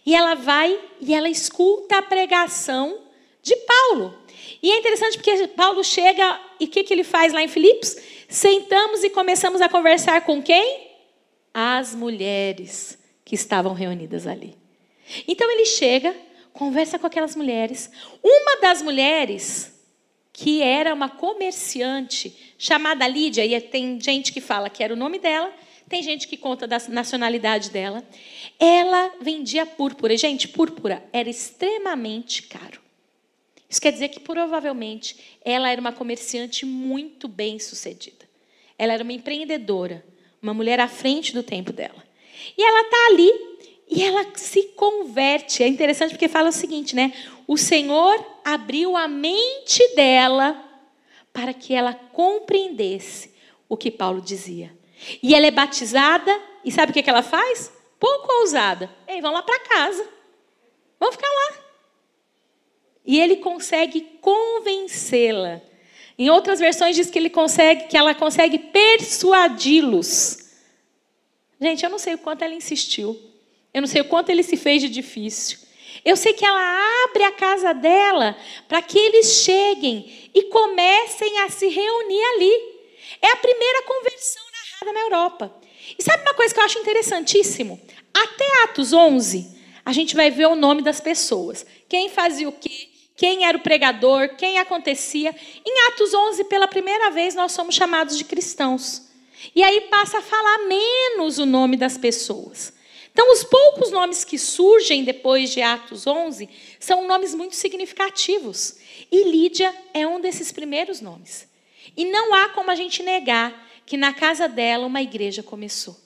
E 0.06 0.14
ela 0.14 0.36
vai 0.36 0.78
e 1.00 1.14
ela 1.14 1.30
escuta 1.30 1.98
a 1.98 2.02
pregação 2.02 3.00
de 3.42 3.56
Paulo. 3.56 4.18
E 4.62 4.72
é 4.72 4.78
interessante 4.78 5.18
porque 5.18 5.48
Paulo 5.48 5.84
chega 5.84 6.40
e 6.60 6.66
o 6.66 6.68
que, 6.68 6.84
que 6.84 6.94
ele 6.94 7.04
faz 7.04 7.32
lá 7.32 7.42
em 7.42 7.48
Filipos? 7.48 7.96
Sentamos 8.28 9.04
e 9.04 9.10
começamos 9.10 9.62
a 9.62 9.70
conversar 9.70 10.26
com 10.26 10.42
quem? 10.42 10.90
As 11.54 11.96
mulheres 11.96 12.99
que 13.30 13.36
estavam 13.36 13.74
reunidas 13.74 14.26
ali. 14.26 14.58
Então 15.28 15.52
ele 15.52 15.64
chega, 15.64 16.16
conversa 16.52 16.98
com 16.98 17.06
aquelas 17.06 17.36
mulheres. 17.36 17.92
Uma 18.24 18.60
das 18.60 18.82
mulheres, 18.82 19.72
que 20.34 20.64
era 20.64 20.92
uma 20.96 21.08
comerciante, 21.08 22.36
chamada 22.58 23.08
Lídia, 23.08 23.46
e 23.46 23.62
tem 23.62 24.02
gente 24.02 24.34
que 24.34 24.42
fala 24.42 24.68
que 24.68 24.84
era 24.84 24.96
o 24.96 24.98
nome 24.98 25.20
dela, 25.20 25.54
tem 25.88 26.02
gente 26.02 26.28
que 26.28 26.38
conta 26.38 26.66
da 26.66 26.80
nacionalidade 26.90 27.70
dela. 27.70 28.04
Ela 28.60 29.14
vendia 29.22 29.64
púrpura. 29.64 30.18
Gente, 30.18 30.48
púrpura 30.48 31.08
era 31.14 31.30
extremamente 31.30 32.42
caro. 32.42 32.82
Isso 33.70 33.80
quer 33.80 33.92
dizer 33.92 34.10
que 34.10 34.22
provavelmente 34.22 35.38
ela 35.46 35.70
era 35.70 35.80
uma 35.80 35.94
comerciante 35.94 36.66
muito 36.66 37.28
bem 37.28 37.60
sucedida. 37.60 38.28
Ela 38.76 38.94
era 38.94 39.04
uma 39.04 39.14
empreendedora, 39.14 40.04
uma 40.42 40.56
mulher 40.56 40.80
à 40.80 40.88
frente 40.88 41.32
do 41.32 41.44
tempo 41.44 41.72
dela. 41.72 42.09
E 42.58 42.64
ela 42.64 42.82
está 42.82 43.06
ali 43.08 43.32
e 43.90 44.04
ela 44.04 44.26
se 44.36 44.64
converte. 44.76 45.64
É 45.64 45.68
interessante 45.68 46.12
porque 46.12 46.28
fala 46.28 46.50
o 46.50 46.54
seguinte, 46.54 46.96
né? 46.96 47.14
O 47.48 47.58
Senhor 47.58 48.24
abriu 48.46 48.96
a 48.96 49.08
mente 49.08 49.96
dela 49.96 50.64
para 51.34 51.54
que 51.54 51.74
ela 51.74 51.94
compreendesse 51.94 53.34
o 53.68 53.76
que 53.76 53.90
Paulo 53.90 54.22
dizia. 54.22 54.78
E 55.24 55.34
ela 55.34 55.48
é 55.48 55.52
batizada, 55.52 56.38
e 56.64 56.72
sabe 56.72 56.92
o 56.92 56.94
que 56.94 57.10
ela 57.10 57.24
faz? 57.24 57.72
Pouco 58.00 58.32
ousada. 58.42 58.90
Ei, 59.08 59.22
vamos 59.22 59.38
lá 59.38 59.44
para 59.44 59.60
casa. 59.60 60.08
Vamos 61.00 61.16
ficar 61.16 61.28
lá. 61.28 61.58
E 63.06 63.20
ele 63.20 63.38
consegue 63.38 64.02
convencê-la. 64.22 65.62
Em 66.18 66.30
outras 66.30 66.60
versões 66.60 66.96
diz 66.96 67.10
que 67.10 67.18
ele 67.18 67.30
consegue, 67.30 67.88
que 67.88 67.98
ela 67.98 68.14
consegue 68.14 68.60
persuadi-los. 68.60 70.49
Gente, 71.62 71.84
eu 71.84 71.90
não 71.90 72.00
sei 72.00 72.14
o 72.14 72.18
quanto 72.18 72.44
ela 72.44 72.54
insistiu. 72.54 73.20
Eu 73.74 73.82
não 73.82 73.88
sei 73.88 74.02
o 74.02 74.06
quanto 74.06 74.30
ele 74.30 74.44
se 74.44 74.58
fez 74.58 74.82
de 74.82 74.90
difícil. 74.90 75.60
Eu 76.06 76.16
sei 76.16 76.34
que 76.34 76.46
ela 76.46 77.04
abre 77.06 77.24
a 77.24 77.32
casa 77.32 77.74
dela 77.74 78.36
para 78.68 78.82
que 78.82 78.98
eles 78.98 79.44
cheguem 79.44 80.30
e 80.34 80.44
comecem 80.44 81.40
a 81.40 81.50
se 81.50 81.68
reunir 81.68 82.24
ali. 82.36 82.80
É 83.22 83.32
a 83.32 83.36
primeira 83.38 83.84
conversão 83.84 84.44
na 84.94 85.02
Europa. 85.02 85.54
E 85.98 86.02
sabe 86.04 86.24
uma 86.24 86.34
coisa 86.34 86.54
que 86.54 86.60
eu 86.60 86.64
acho 86.64 86.80
interessantíssimo? 86.80 87.80
Até 88.14 88.64
Atos 88.64 88.94
11, 88.94 89.58
a 89.86 89.92
gente 89.92 90.16
vai 90.16 90.32
ver 90.32 90.48
o 90.48 90.56
nome 90.56 90.82
das 90.82 91.02
pessoas. 91.02 91.66
Quem 91.88 92.10
fazia 92.10 92.48
o 92.48 92.52
quê? 92.52 92.88
Quem 93.16 93.46
era 93.46 93.58
o 93.58 93.62
pregador? 93.62 94.36
Quem 94.38 94.58
acontecia? 94.60 95.36
Em 95.66 95.88
Atos 95.88 96.14
11, 96.14 96.46
pela 96.46 96.68
primeira 96.68 97.12
vez, 97.12 97.36
nós 97.36 97.52
somos 97.52 97.76
chamados 97.76 98.18
de 98.18 98.24
cristãos. 98.24 99.09
E 99.56 99.64
aí 99.64 99.82
passa 99.82 100.20
a 100.20 100.22
falar 100.22 100.68
menos 100.68 101.38
o 101.38 101.46
nome 101.46 101.78
das 101.78 101.98
pessoas. 101.98 102.74
Então, 103.12 103.34
os 103.34 103.44
poucos 103.44 103.92
nomes 103.92 104.24
que 104.24 104.38
surgem 104.38 105.04
depois 105.04 105.50
de 105.50 105.62
Atos 105.62 106.08
11 106.08 106.48
são 106.80 107.08
nomes 107.08 107.34
muito 107.34 107.56
significativos. 107.56 108.78
E 109.12 109.24
Lídia 109.24 109.76
é 109.94 110.08
um 110.08 110.22
desses 110.22 110.52
primeiros 110.52 111.02
nomes. 111.02 111.48
E 111.98 112.06
não 112.06 112.34
há 112.34 112.50
como 112.50 112.72
a 112.72 112.76
gente 112.76 113.04
negar 113.04 113.68
que 113.86 113.98
na 113.98 114.14
casa 114.14 114.48
dela 114.48 114.86
uma 114.86 115.02
igreja 115.02 115.42
começou. 115.42 115.98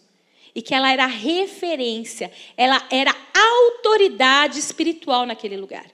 E 0.55 0.61
que 0.61 0.73
ela 0.73 0.91
era 0.91 1.05
referência, 1.05 2.31
ela 2.55 2.81
era 2.89 3.13
autoridade 3.33 4.57
espiritual 4.59 5.25
naquele 5.25 5.57
lugar. 5.57 5.85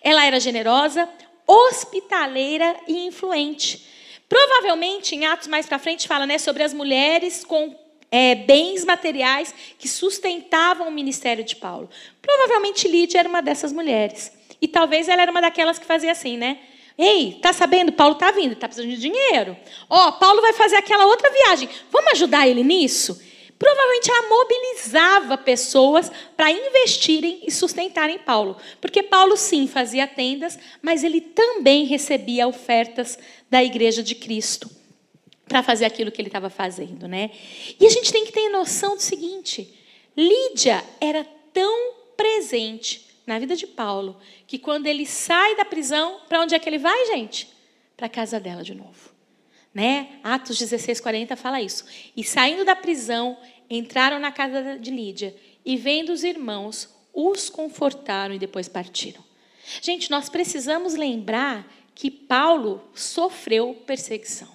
Ela 0.00 0.24
era 0.24 0.38
generosa, 0.38 1.08
hospitaleira 1.46 2.76
e 2.86 3.06
influente. 3.06 3.91
Provavelmente, 4.32 5.14
em 5.14 5.26
Atos 5.26 5.46
mais 5.46 5.66
para 5.66 5.78
frente, 5.78 6.08
fala 6.08 6.24
né, 6.24 6.38
sobre 6.38 6.62
as 6.62 6.72
mulheres 6.72 7.44
com 7.44 7.78
é, 8.10 8.34
bens 8.34 8.82
materiais 8.82 9.54
que 9.78 9.86
sustentavam 9.86 10.88
o 10.88 10.90
ministério 10.90 11.44
de 11.44 11.54
Paulo. 11.54 11.90
Provavelmente 12.22 12.88
Lídia 12.88 13.18
era 13.18 13.28
uma 13.28 13.42
dessas 13.42 13.74
mulheres. 13.74 14.32
E 14.58 14.66
talvez 14.66 15.06
ela 15.06 15.20
era 15.20 15.30
uma 15.30 15.42
daquelas 15.42 15.78
que 15.78 15.84
fazia 15.84 16.12
assim, 16.12 16.38
né? 16.38 16.60
Ei, 16.96 17.40
tá 17.42 17.52
sabendo? 17.52 17.92
Paulo 17.92 18.14
tá 18.14 18.30
vindo, 18.30 18.56
tá 18.56 18.66
precisando 18.66 18.90
de 18.90 18.96
dinheiro. 18.96 19.54
Ó, 19.90 20.08
oh, 20.08 20.12
Paulo 20.12 20.40
vai 20.40 20.54
fazer 20.54 20.76
aquela 20.76 21.04
outra 21.04 21.30
viagem. 21.30 21.68
Vamos 21.90 22.12
ajudar 22.12 22.48
ele 22.48 22.64
nisso? 22.64 23.20
Provavelmente 23.58 24.10
ela 24.10 24.28
mobilizava 24.28 25.38
pessoas 25.38 26.10
para 26.36 26.50
investirem 26.50 27.42
e 27.46 27.50
sustentarem 27.52 28.18
Paulo. 28.18 28.56
Porque 28.80 29.04
Paulo, 29.04 29.36
sim, 29.36 29.68
fazia 29.68 30.04
tendas, 30.04 30.58
mas 30.82 31.04
ele 31.04 31.20
também 31.20 31.84
recebia 31.84 32.48
ofertas 32.48 33.16
da 33.52 33.62
igreja 33.62 34.02
de 34.02 34.14
Cristo. 34.14 34.70
para 35.46 35.62
fazer 35.62 35.84
aquilo 35.84 36.10
que 36.10 36.18
ele 36.18 36.30
estava 36.30 36.48
fazendo, 36.48 37.06
né? 37.06 37.30
E 37.78 37.84
a 37.84 37.90
gente 37.90 38.10
tem 38.10 38.24
que 38.24 38.32
ter 38.32 38.48
noção 38.48 38.96
do 38.96 39.02
seguinte: 39.02 39.70
Lídia 40.16 40.82
era 40.98 41.22
tão 41.52 41.92
presente 42.16 43.06
na 43.26 43.38
vida 43.38 43.54
de 43.54 43.66
Paulo 43.66 44.18
que 44.46 44.58
quando 44.58 44.86
ele 44.86 45.04
sai 45.04 45.54
da 45.54 45.66
prisão, 45.66 46.20
para 46.26 46.40
onde 46.40 46.54
é 46.54 46.58
que 46.58 46.66
ele 46.66 46.78
vai, 46.78 47.06
gente? 47.08 47.46
Para 47.94 48.06
a 48.06 48.08
casa 48.08 48.40
dela 48.40 48.62
de 48.62 48.74
novo. 48.74 49.12
Né? 49.74 50.18
Atos 50.24 50.56
16:40 50.58 51.36
fala 51.36 51.60
isso. 51.60 51.84
E 52.16 52.24
saindo 52.24 52.64
da 52.64 52.74
prisão, 52.74 53.36
entraram 53.68 54.18
na 54.18 54.32
casa 54.32 54.78
de 54.78 54.90
Lídia 54.90 55.36
e 55.62 55.76
vendo 55.76 56.10
os 56.10 56.24
irmãos, 56.24 56.88
os 57.12 57.50
confortaram 57.50 58.34
e 58.34 58.38
depois 58.38 58.66
partiram. 58.66 59.22
Gente, 59.82 60.10
nós 60.10 60.30
precisamos 60.30 60.94
lembrar 60.94 61.66
que 61.94 62.10
Paulo 62.10 62.82
sofreu 62.94 63.74
perseguição. 63.86 64.48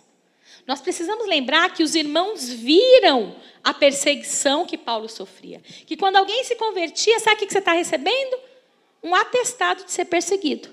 Nós 0.65 0.81
precisamos 0.81 1.25
lembrar 1.27 1.73
que 1.73 1.81
os 1.81 1.95
irmãos 1.95 2.49
viram 2.49 3.35
a 3.63 3.73
perseguição 3.73 4.65
que 4.65 4.77
Paulo 4.77 5.07
sofria. 5.07 5.61
Que 5.85 5.95
quando 5.95 6.17
alguém 6.17 6.43
se 6.43 6.55
convertia, 6.55 7.19
sabe 7.19 7.37
o 7.37 7.47
que 7.47 7.51
você 7.51 7.59
está 7.59 7.71
recebendo? 7.71 8.37
Um 9.01 9.15
atestado 9.15 9.85
de 9.85 9.91
ser 9.91 10.05
perseguido. 10.05 10.69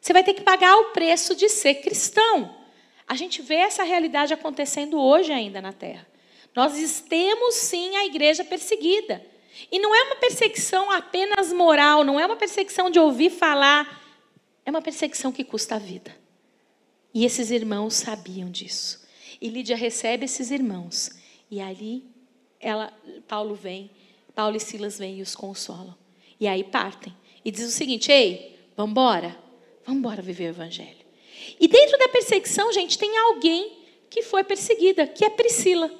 Você 0.00 0.12
vai 0.12 0.22
ter 0.22 0.34
que 0.34 0.42
pagar 0.42 0.76
o 0.76 0.92
preço 0.92 1.34
de 1.34 1.48
ser 1.48 1.74
cristão. 1.76 2.54
A 3.08 3.16
gente 3.16 3.42
vê 3.42 3.56
essa 3.56 3.82
realidade 3.82 4.32
acontecendo 4.32 5.00
hoje 5.00 5.32
ainda 5.32 5.60
na 5.60 5.72
terra. 5.72 6.06
Nós 6.54 7.00
temos 7.00 7.54
sim 7.56 7.96
a 7.96 8.04
igreja 8.04 8.44
perseguida. 8.44 9.24
E 9.70 9.78
não 9.78 9.94
é 9.94 10.02
uma 10.04 10.16
perseguição 10.16 10.90
apenas 10.90 11.52
moral, 11.52 12.04
não 12.04 12.18
é 12.20 12.26
uma 12.26 12.36
perseguição 12.36 12.90
de 12.90 12.98
ouvir 12.98 13.30
falar, 13.30 14.03
é 14.64 14.70
uma 14.70 14.82
perseguição 14.82 15.30
que 15.30 15.44
custa 15.44 15.76
a 15.76 15.78
vida. 15.78 16.14
E 17.12 17.24
esses 17.24 17.50
irmãos 17.50 17.94
sabiam 17.94 18.50
disso. 18.50 19.04
E 19.40 19.48
Lídia 19.48 19.76
recebe 19.76 20.24
esses 20.24 20.50
irmãos. 20.50 21.10
E 21.50 21.60
ali 21.60 22.04
ela, 22.58 22.92
Paulo 23.28 23.54
vem, 23.54 23.90
Paulo 24.34 24.56
e 24.56 24.60
Silas 24.60 24.98
vêm 24.98 25.18
e 25.18 25.22
os 25.22 25.34
consolam. 25.34 25.94
E 26.40 26.48
aí 26.48 26.64
partem. 26.64 27.14
E 27.44 27.50
diz 27.50 27.66
o 27.66 27.70
seguinte: 27.70 28.10
ei, 28.10 28.58
vamos 28.76 28.92
embora. 28.92 29.38
Vamos 29.84 30.00
embora 30.00 30.22
viver 30.22 30.46
o 30.46 30.48
evangelho. 30.48 31.04
E 31.60 31.68
dentro 31.68 31.98
da 31.98 32.08
perseguição, 32.08 32.72
gente, 32.72 32.98
tem 32.98 33.16
alguém 33.18 33.84
que 34.08 34.22
foi 34.22 34.42
perseguida, 34.42 35.06
que 35.06 35.24
é 35.24 35.30
Priscila. 35.30 35.90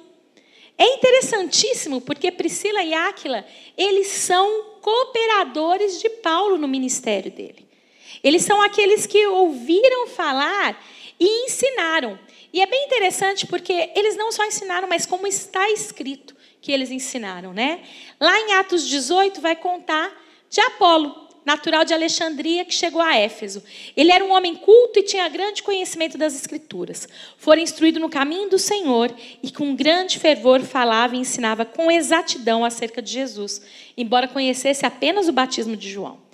É 0.77 0.95
interessantíssimo 0.95 2.01
porque 2.01 2.31
Priscila 2.31 2.83
e 2.83 2.93
Áquila, 2.93 3.45
eles 3.77 4.07
são 4.07 4.77
cooperadores 4.81 6.01
de 6.01 6.09
Paulo 6.09 6.57
no 6.57 6.67
ministério 6.67 7.31
dele. 7.31 7.64
Eles 8.25 8.41
são 8.41 8.59
aqueles 8.59 9.05
que 9.05 9.27
ouviram 9.27 10.07
falar 10.07 10.83
e 11.19 11.45
ensinaram. 11.45 12.17
E 12.51 12.59
é 12.59 12.65
bem 12.65 12.85
interessante 12.85 13.45
porque 13.45 13.91
eles 13.95 14.17
não 14.17 14.31
só 14.31 14.43
ensinaram, 14.43 14.87
mas 14.87 15.05
como 15.05 15.27
está 15.27 15.69
escrito 15.69 16.35
que 16.59 16.71
eles 16.71 16.89
ensinaram, 16.89 17.53
né? 17.53 17.81
Lá 18.19 18.35
em 18.39 18.53
Atos 18.53 18.87
18 18.87 19.39
vai 19.39 19.55
contar 19.55 20.11
de 20.49 20.59
Apolo, 20.59 21.25
natural 21.45 21.85
de 21.85 21.93
Alexandria, 21.93 22.65
que 22.65 22.73
chegou 22.73 22.99
a 22.99 23.15
Éfeso. 23.15 23.61
Ele 23.95 24.11
era 24.11 24.25
um 24.25 24.31
homem 24.31 24.55
culto 24.55 24.97
e 24.97 25.03
tinha 25.03 25.29
grande 25.29 25.61
conhecimento 25.61 26.17
das 26.17 26.33
Escrituras. 26.33 27.07
Fora 27.37 27.61
instruído 27.61 27.99
no 27.99 28.09
caminho 28.09 28.49
do 28.49 28.57
Senhor 28.57 29.13
e 29.43 29.51
com 29.51 29.75
grande 29.75 30.17
fervor 30.17 30.61
falava 30.61 31.15
e 31.15 31.19
ensinava 31.19 31.63
com 31.63 31.91
exatidão 31.91 32.65
acerca 32.65 33.03
de 33.03 33.11
Jesus, 33.11 33.61
embora 33.95 34.27
conhecesse 34.27 34.83
apenas 34.83 35.27
o 35.27 35.31
batismo 35.31 35.77
de 35.77 35.91
João. 35.91 36.24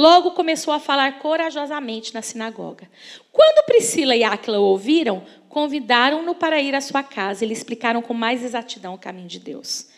Logo 0.00 0.30
começou 0.30 0.72
a 0.72 0.80
falar 0.80 1.18
corajosamente 1.18 2.14
na 2.14 2.22
sinagoga. 2.22 2.90
Quando 3.30 3.66
Priscila 3.66 4.16
e 4.16 4.24
Áquila 4.24 4.58
o 4.58 4.64
ouviram, 4.64 5.26
convidaram-no 5.46 6.34
para 6.34 6.58
ir 6.58 6.74
à 6.74 6.80
sua 6.80 7.02
casa 7.02 7.44
e 7.44 7.46
lhe 7.46 7.52
explicaram 7.52 8.00
com 8.00 8.14
mais 8.14 8.42
exatidão 8.42 8.94
o 8.94 8.98
caminho 8.98 9.28
de 9.28 9.38
Deus. 9.38 9.90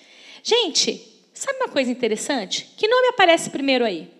Gente, 0.43 1.31
sabe 1.33 1.57
uma 1.59 1.69
coisa 1.69 1.89
interessante? 1.89 2.65
Que 2.77 2.89
nome 2.89 3.11
aparece 3.11 3.49
primeiro 3.51 3.85
aí? 3.85 4.13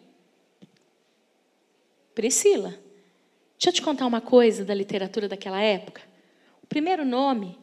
Priscila. 2.15 2.79
Deixa 3.59 3.71
eu 3.71 3.73
te 3.73 3.83
contar 3.83 4.07
uma 4.07 4.21
coisa 4.21 4.65
da 4.65 4.75
literatura 4.75 5.27
daquela 5.27 5.61
época. 5.61 6.01
O 6.63 6.67
primeiro 6.69 7.05
nome, 7.05 7.59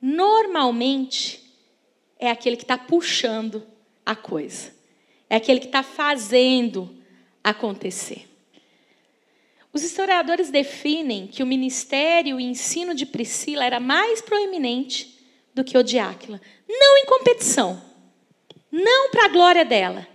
normalmente, 0.00 1.42
é 2.20 2.30
aquele 2.30 2.56
que 2.56 2.62
está 2.62 2.78
puxando 2.78 3.66
a 4.06 4.14
coisa. 4.14 4.72
É 5.28 5.34
aquele 5.34 5.58
que 5.58 5.66
está 5.66 5.82
fazendo 5.82 7.02
acontecer. 7.44 8.26
Os 9.72 9.84
historiadores 9.84 10.50
definem 10.50 11.26
que 11.26 11.42
o 11.42 11.46
ministério 11.46 12.40
e 12.40 12.44
ensino 12.44 12.94
de 12.94 13.04
Priscila 13.04 13.64
era 13.64 13.78
mais 13.78 14.22
proeminente 14.22 15.18
do 15.52 15.62
que 15.62 15.76
o 15.76 15.82
de 15.82 15.98
Áquila. 15.98 16.40
Não 16.66 16.96
em 16.98 17.04
competição, 17.06 17.82
não 18.72 19.10
para 19.10 19.26
a 19.26 19.28
glória 19.28 19.64
dela, 19.64 20.06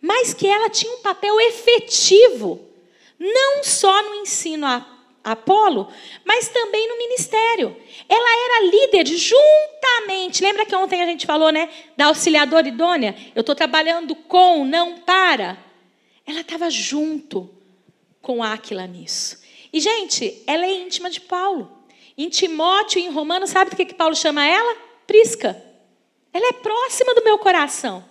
mas 0.00 0.32
que 0.32 0.46
ela 0.46 0.70
tinha 0.70 0.94
um 0.94 1.02
papel 1.02 1.38
efetivo 1.40 2.66
não 3.18 3.64
só 3.64 4.02
no 4.02 4.14
ensino 4.16 4.64
a 4.64 4.98
Apolo, 5.24 5.92
mas 6.24 6.48
também 6.48 6.88
no 6.88 6.96
ministério. 6.96 7.76
Ela 8.08 8.44
era 8.44 8.70
líder 8.70 9.06
juntamente. 9.06 10.42
Lembra 10.42 10.64
que 10.64 10.74
ontem 10.74 11.02
a 11.02 11.06
gente 11.06 11.26
falou, 11.26 11.50
né, 11.50 11.68
da 11.96 12.06
auxiliadora 12.06 12.68
idônea? 12.68 13.14
Eu 13.34 13.40
estou 13.40 13.54
trabalhando 13.54 14.14
com, 14.14 14.64
não 14.64 14.98
para. 14.98 15.58
Ela 16.28 16.42
estava 16.42 16.68
junto 16.68 17.48
com 18.20 18.42
Áquila 18.42 18.86
nisso. 18.86 19.40
E, 19.72 19.80
gente, 19.80 20.42
ela 20.46 20.66
é 20.66 20.70
íntima 20.70 21.08
de 21.08 21.22
Paulo. 21.22 21.72
Em 22.18 22.28
Timóteo, 22.28 23.00
em 23.00 23.08
Romanos, 23.08 23.48
sabe 23.48 23.70
do 23.70 23.76
que, 23.76 23.86
que 23.86 23.94
Paulo 23.94 24.14
chama 24.14 24.46
ela? 24.46 24.76
Prisca. 25.06 25.56
Ela 26.30 26.48
é 26.48 26.52
próxima 26.52 27.14
do 27.14 27.24
meu 27.24 27.38
coração. 27.38 28.04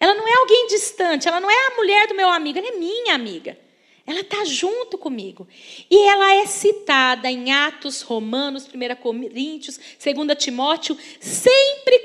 Ela 0.00 0.14
não 0.14 0.26
é 0.26 0.32
alguém 0.38 0.68
distante, 0.68 1.28
ela 1.28 1.38
não 1.38 1.50
é 1.50 1.66
a 1.66 1.76
mulher 1.76 2.08
do 2.08 2.14
meu 2.14 2.30
amigo, 2.30 2.58
ela 2.58 2.68
é 2.68 2.78
minha 2.78 3.14
amiga. 3.14 3.58
Ela 4.06 4.20
está 4.20 4.42
junto 4.46 4.96
comigo. 4.96 5.46
E 5.90 6.08
ela 6.08 6.36
é 6.36 6.46
citada 6.46 7.30
em 7.30 7.52
Atos, 7.52 8.00
Romanos, 8.00 8.66
1 8.66 8.96
Coríntios, 9.02 9.78
2 10.02 10.42
Timóteo, 10.42 10.96
sempre 11.20 12.00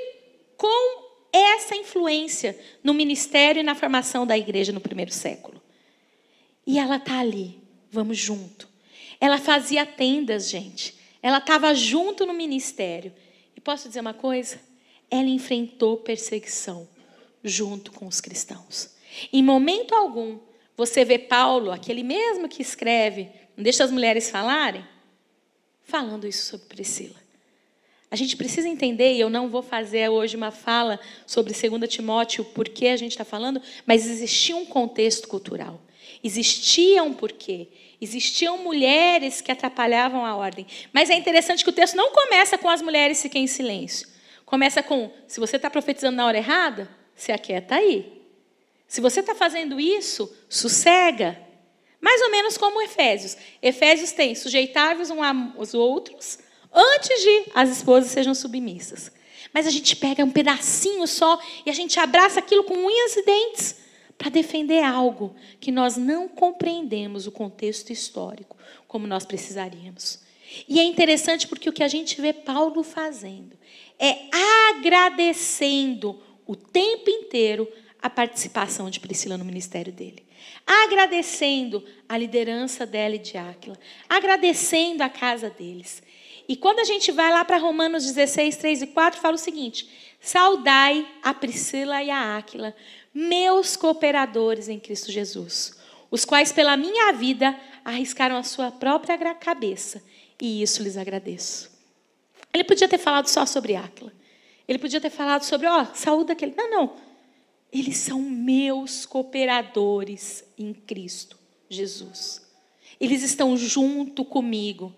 com 0.57 1.04
essa 1.37 1.75
influência 1.75 2.57
no 2.83 2.93
ministério 2.93 3.59
e 3.59 3.63
na 3.63 3.75
formação 3.75 4.25
da 4.25 4.37
igreja 4.37 4.71
no 4.71 4.79
primeiro 4.81 5.11
século. 5.11 5.61
E 6.65 6.79
ela 6.79 6.97
está 6.97 7.19
ali, 7.19 7.59
vamos 7.91 8.17
junto. 8.17 8.67
Ela 9.19 9.37
fazia 9.37 9.85
tendas, 9.85 10.49
gente. 10.49 10.95
Ela 11.21 11.37
estava 11.37 11.73
junto 11.73 12.25
no 12.25 12.33
ministério. 12.33 13.13
E 13.55 13.61
posso 13.61 13.87
dizer 13.87 14.01
uma 14.01 14.13
coisa? 14.13 14.59
Ela 15.09 15.29
enfrentou 15.29 15.97
perseguição 15.97 16.87
junto 17.43 17.91
com 17.91 18.07
os 18.07 18.19
cristãos. 18.19 18.95
Em 19.31 19.43
momento 19.43 19.93
algum, 19.93 20.39
você 20.75 21.05
vê 21.05 21.17
Paulo, 21.17 21.71
aquele 21.71 22.03
mesmo 22.03 22.49
que 22.49 22.61
escreve, 22.61 23.29
não 23.55 23.63
deixa 23.63 23.83
as 23.83 23.91
mulheres 23.91 24.29
falarem, 24.29 24.85
falando 25.83 26.27
isso 26.27 26.47
sobre 26.47 26.67
Priscila. 26.67 27.24
A 28.15 28.17
gente 28.17 28.37
precisa 28.37 28.69
entender, 28.69 29.11
e 29.11 29.19
eu 29.19 29.29
não 29.29 29.49
vou 29.49 29.61
fazer 29.61 30.07
hoje 30.07 30.37
uma 30.37 30.49
fala 30.49 30.97
sobre 31.27 31.51
2 31.51 31.93
Timóteo, 31.93 32.45
por 32.45 32.69
que 32.69 32.87
a 32.87 32.95
gente 32.95 33.11
está 33.11 33.25
falando, 33.25 33.61
mas 33.85 34.07
existia 34.07 34.55
um 34.55 34.65
contexto 34.65 35.27
cultural. 35.27 35.81
Existia 36.23 37.03
um 37.03 37.11
porquê. 37.11 37.67
Existiam 37.99 38.57
mulheres 38.59 39.41
que 39.41 39.51
atrapalhavam 39.51 40.25
a 40.25 40.33
ordem. 40.33 40.65
Mas 40.93 41.09
é 41.09 41.15
interessante 41.15 41.61
que 41.61 41.69
o 41.69 41.73
texto 41.73 41.95
não 41.95 42.13
começa 42.13 42.57
com 42.57 42.69
as 42.69 42.81
mulheres 42.81 43.21
fiquem 43.21 43.43
em 43.43 43.47
silêncio. 43.47 44.07
Começa 44.45 44.81
com: 44.81 45.11
se 45.27 45.37
você 45.37 45.57
está 45.57 45.69
profetizando 45.69 46.15
na 46.15 46.25
hora 46.25 46.37
errada, 46.37 46.89
se 47.13 47.33
aquieta 47.33 47.75
aí. 47.75 48.23
Se 48.87 49.01
você 49.01 49.19
está 49.19 49.35
fazendo 49.35 49.77
isso, 49.77 50.33
sossega. 50.47 51.37
Mais 51.99 52.21
ou 52.21 52.31
menos 52.31 52.57
como 52.57 52.81
Efésios. 52.81 53.35
Efésios 53.61 54.13
tem 54.13 54.35
sujeitáveis 54.35 55.11
uns 55.11 55.19
aos 55.57 55.73
outros 55.73 56.44
antes 56.75 57.21
de 57.21 57.51
as 57.53 57.69
esposas 57.69 58.11
sejam 58.11 58.35
submissas. 58.35 59.11
Mas 59.53 59.65
a 59.65 59.69
gente 59.69 59.95
pega 59.95 60.23
um 60.23 60.31
pedacinho 60.31 61.07
só 61.07 61.39
e 61.65 61.69
a 61.69 61.73
gente 61.73 61.99
abraça 61.99 62.39
aquilo 62.39 62.65
com 62.65 62.73
unhas 62.75 63.15
e 63.15 63.23
dentes 63.23 63.75
para 64.17 64.29
defender 64.29 64.83
algo 64.83 65.35
que 65.59 65.71
nós 65.71 65.97
não 65.97 66.27
compreendemos 66.27 67.25
o 67.25 67.31
contexto 67.31 67.91
histórico 67.91 68.57
como 68.87 69.07
nós 69.07 69.25
precisaríamos. 69.25 70.19
E 70.67 70.79
é 70.79 70.83
interessante 70.83 71.47
porque 71.47 71.69
o 71.69 71.73
que 71.73 71.83
a 71.83 71.87
gente 71.87 72.21
vê 72.21 72.31
Paulo 72.31 72.83
fazendo 72.83 73.57
é 73.99 74.29
agradecendo 74.69 76.21
o 76.45 76.55
tempo 76.55 77.09
inteiro 77.09 77.67
a 78.01 78.09
participação 78.09 78.89
de 78.89 78.99
Priscila 78.99 79.37
no 79.37 79.45
ministério 79.45 79.91
dele. 79.91 80.23
Agradecendo 80.65 81.83
a 82.07 82.17
liderança 82.17 82.85
dela 82.85 83.15
e 83.15 83.19
de 83.19 83.37
Áquila. 83.37 83.77
Agradecendo 84.07 85.01
a 85.01 85.09
casa 85.09 85.49
deles. 85.49 86.03
E 86.47 86.55
quando 86.55 86.79
a 86.79 86.83
gente 86.83 87.11
vai 87.11 87.31
lá 87.31 87.43
para 87.43 87.57
Romanos 87.57 88.05
16, 88.05 88.57
3 88.57 88.81
e 88.83 88.87
4, 88.87 89.19
fala 89.19 89.35
o 89.35 89.39
seguinte: 89.39 89.89
Saudai 90.19 91.07
a 91.23 91.33
Priscila 91.33 92.03
e 92.03 92.09
a 92.09 92.37
Áquila, 92.37 92.75
meus 93.13 93.75
cooperadores 93.75 94.69
em 94.69 94.79
Cristo 94.79 95.11
Jesus, 95.11 95.77
os 96.11 96.25
quais 96.25 96.51
pela 96.51 96.77
minha 96.77 97.11
vida 97.13 97.59
arriscaram 97.83 98.35
a 98.35 98.43
sua 98.43 98.71
própria 98.71 99.17
cabeça, 99.33 100.03
e 100.41 100.61
isso 100.61 100.83
lhes 100.83 100.97
agradeço. 100.97 101.71
Ele 102.53 102.63
podia 102.63 102.87
ter 102.87 102.97
falado 102.97 103.27
só 103.27 103.45
sobre 103.45 103.75
Áquila. 103.75 104.13
Ele 104.67 104.79
podia 104.79 105.01
ter 105.01 105.09
falado 105.09 105.43
sobre, 105.43 105.67
ó, 105.67 105.85
saúde 105.93 106.31
aquele. 106.31 106.55
Não, 106.55 106.69
não. 106.69 106.93
Eles 107.71 107.97
são 107.97 108.21
meus 108.21 109.05
cooperadores 109.05 110.43
em 110.57 110.73
Cristo 110.73 111.37
Jesus. 111.69 112.41
Eles 112.99 113.21
estão 113.21 113.57
junto 113.57 114.23
comigo 114.23 114.95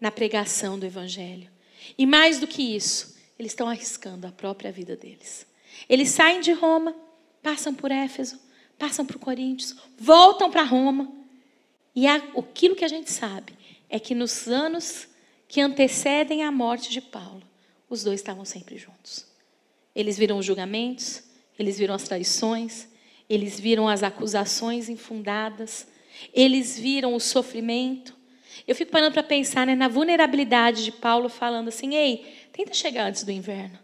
na 0.00 0.10
pregação 0.10 0.78
do 0.78 0.86
Evangelho. 0.86 1.50
E 1.98 2.06
mais 2.06 2.38
do 2.38 2.46
que 2.46 2.74
isso, 2.74 3.16
eles 3.38 3.52
estão 3.52 3.68
arriscando 3.68 4.26
a 4.26 4.32
própria 4.32 4.72
vida 4.72 4.96
deles. 4.96 5.46
Eles 5.88 6.10
saem 6.10 6.40
de 6.40 6.52
Roma, 6.52 6.94
passam 7.42 7.74
por 7.74 7.90
Éfeso, 7.90 8.38
passam 8.78 9.04
por 9.04 9.18
Coríntios, 9.18 9.76
voltam 9.98 10.50
para 10.50 10.62
Roma. 10.62 11.12
E 11.94 12.06
aquilo 12.06 12.76
que 12.76 12.84
a 12.84 12.88
gente 12.88 13.10
sabe 13.10 13.52
é 13.88 13.98
que 13.98 14.14
nos 14.14 14.46
anos 14.46 15.08
que 15.48 15.60
antecedem 15.60 16.44
a 16.44 16.52
morte 16.52 16.90
de 16.90 17.00
Paulo, 17.00 17.42
os 17.88 18.04
dois 18.04 18.20
estavam 18.20 18.44
sempre 18.44 18.78
juntos. 18.78 19.26
Eles 19.94 20.16
viram 20.16 20.38
os 20.38 20.46
julgamentos, 20.46 21.24
eles 21.58 21.76
viram 21.76 21.94
as 21.94 22.04
traições, 22.04 22.88
eles 23.28 23.58
viram 23.58 23.88
as 23.88 24.02
acusações 24.02 24.88
infundadas, 24.88 25.86
eles 26.32 26.78
viram 26.78 27.14
o 27.14 27.20
sofrimento. 27.20 28.16
Eu 28.66 28.74
fico 28.74 28.90
parando 28.90 29.12
para 29.12 29.22
pensar 29.22 29.66
né, 29.66 29.74
na 29.74 29.88
vulnerabilidade 29.88 30.84
de 30.84 30.92
Paulo, 30.92 31.28
falando 31.28 31.68
assim: 31.68 31.94
ei, 31.94 32.48
tenta 32.52 32.74
chegar 32.74 33.08
antes 33.08 33.24
do 33.24 33.30
inverno. 33.30 33.78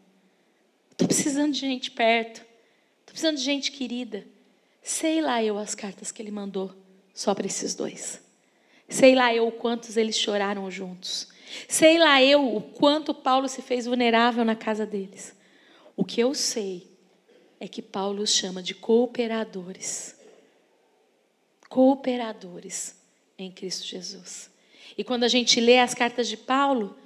Estou 0.93 1.07
precisando 1.09 1.53
de 1.53 1.61
gente 1.61 1.91
perto, 1.91 2.37
estou 3.01 3.13
precisando 3.13 3.37
de 3.37 3.43
gente 3.43 3.71
querida. 3.73 4.25
Sei 4.83 5.21
lá 5.21 5.43
eu 5.43 5.59
as 5.59 5.75
cartas 5.75 6.11
que 6.11 6.23
ele 6.23 6.31
mandou 6.31 6.75
só 7.13 7.35
para 7.35 7.47
esses 7.47 7.75
dois. 7.75 8.23
Sei 8.89 9.15
lá 9.15 9.35
eu 9.35 9.51
quantos 9.51 9.97
eles 9.97 10.17
choraram 10.17 10.71
juntos. 10.71 11.29
Sei 11.69 11.99
lá 11.99 12.23
eu 12.23 12.57
o 12.57 12.61
quanto 12.61 13.15
Paulo 13.15 13.49
se 13.49 13.63
fez 13.63 13.87
vulnerável 13.87 14.45
na 14.45 14.55
casa 14.55 14.87
deles. 14.87 15.35
O 15.97 16.05
que 16.05 16.21
eu 16.21 16.35
sei 16.35 16.89
é 17.59 17.67
que 17.67 17.83
Paulo 17.83 18.23
os 18.23 18.31
chama 18.31 18.63
de 18.63 18.75
cooperadores. 18.75 20.15
Cooperadores 21.69 22.95
em 23.39 23.51
Cristo 23.51 23.87
Jesus. 23.87 24.51
E 24.97 25.05
quando 25.05 25.25
a 25.25 25.29
gente 25.29 25.61
lê 25.61 25.79
as 25.79 25.95
cartas 25.95 26.29
de 26.29 26.37
Paulo, 26.37 26.97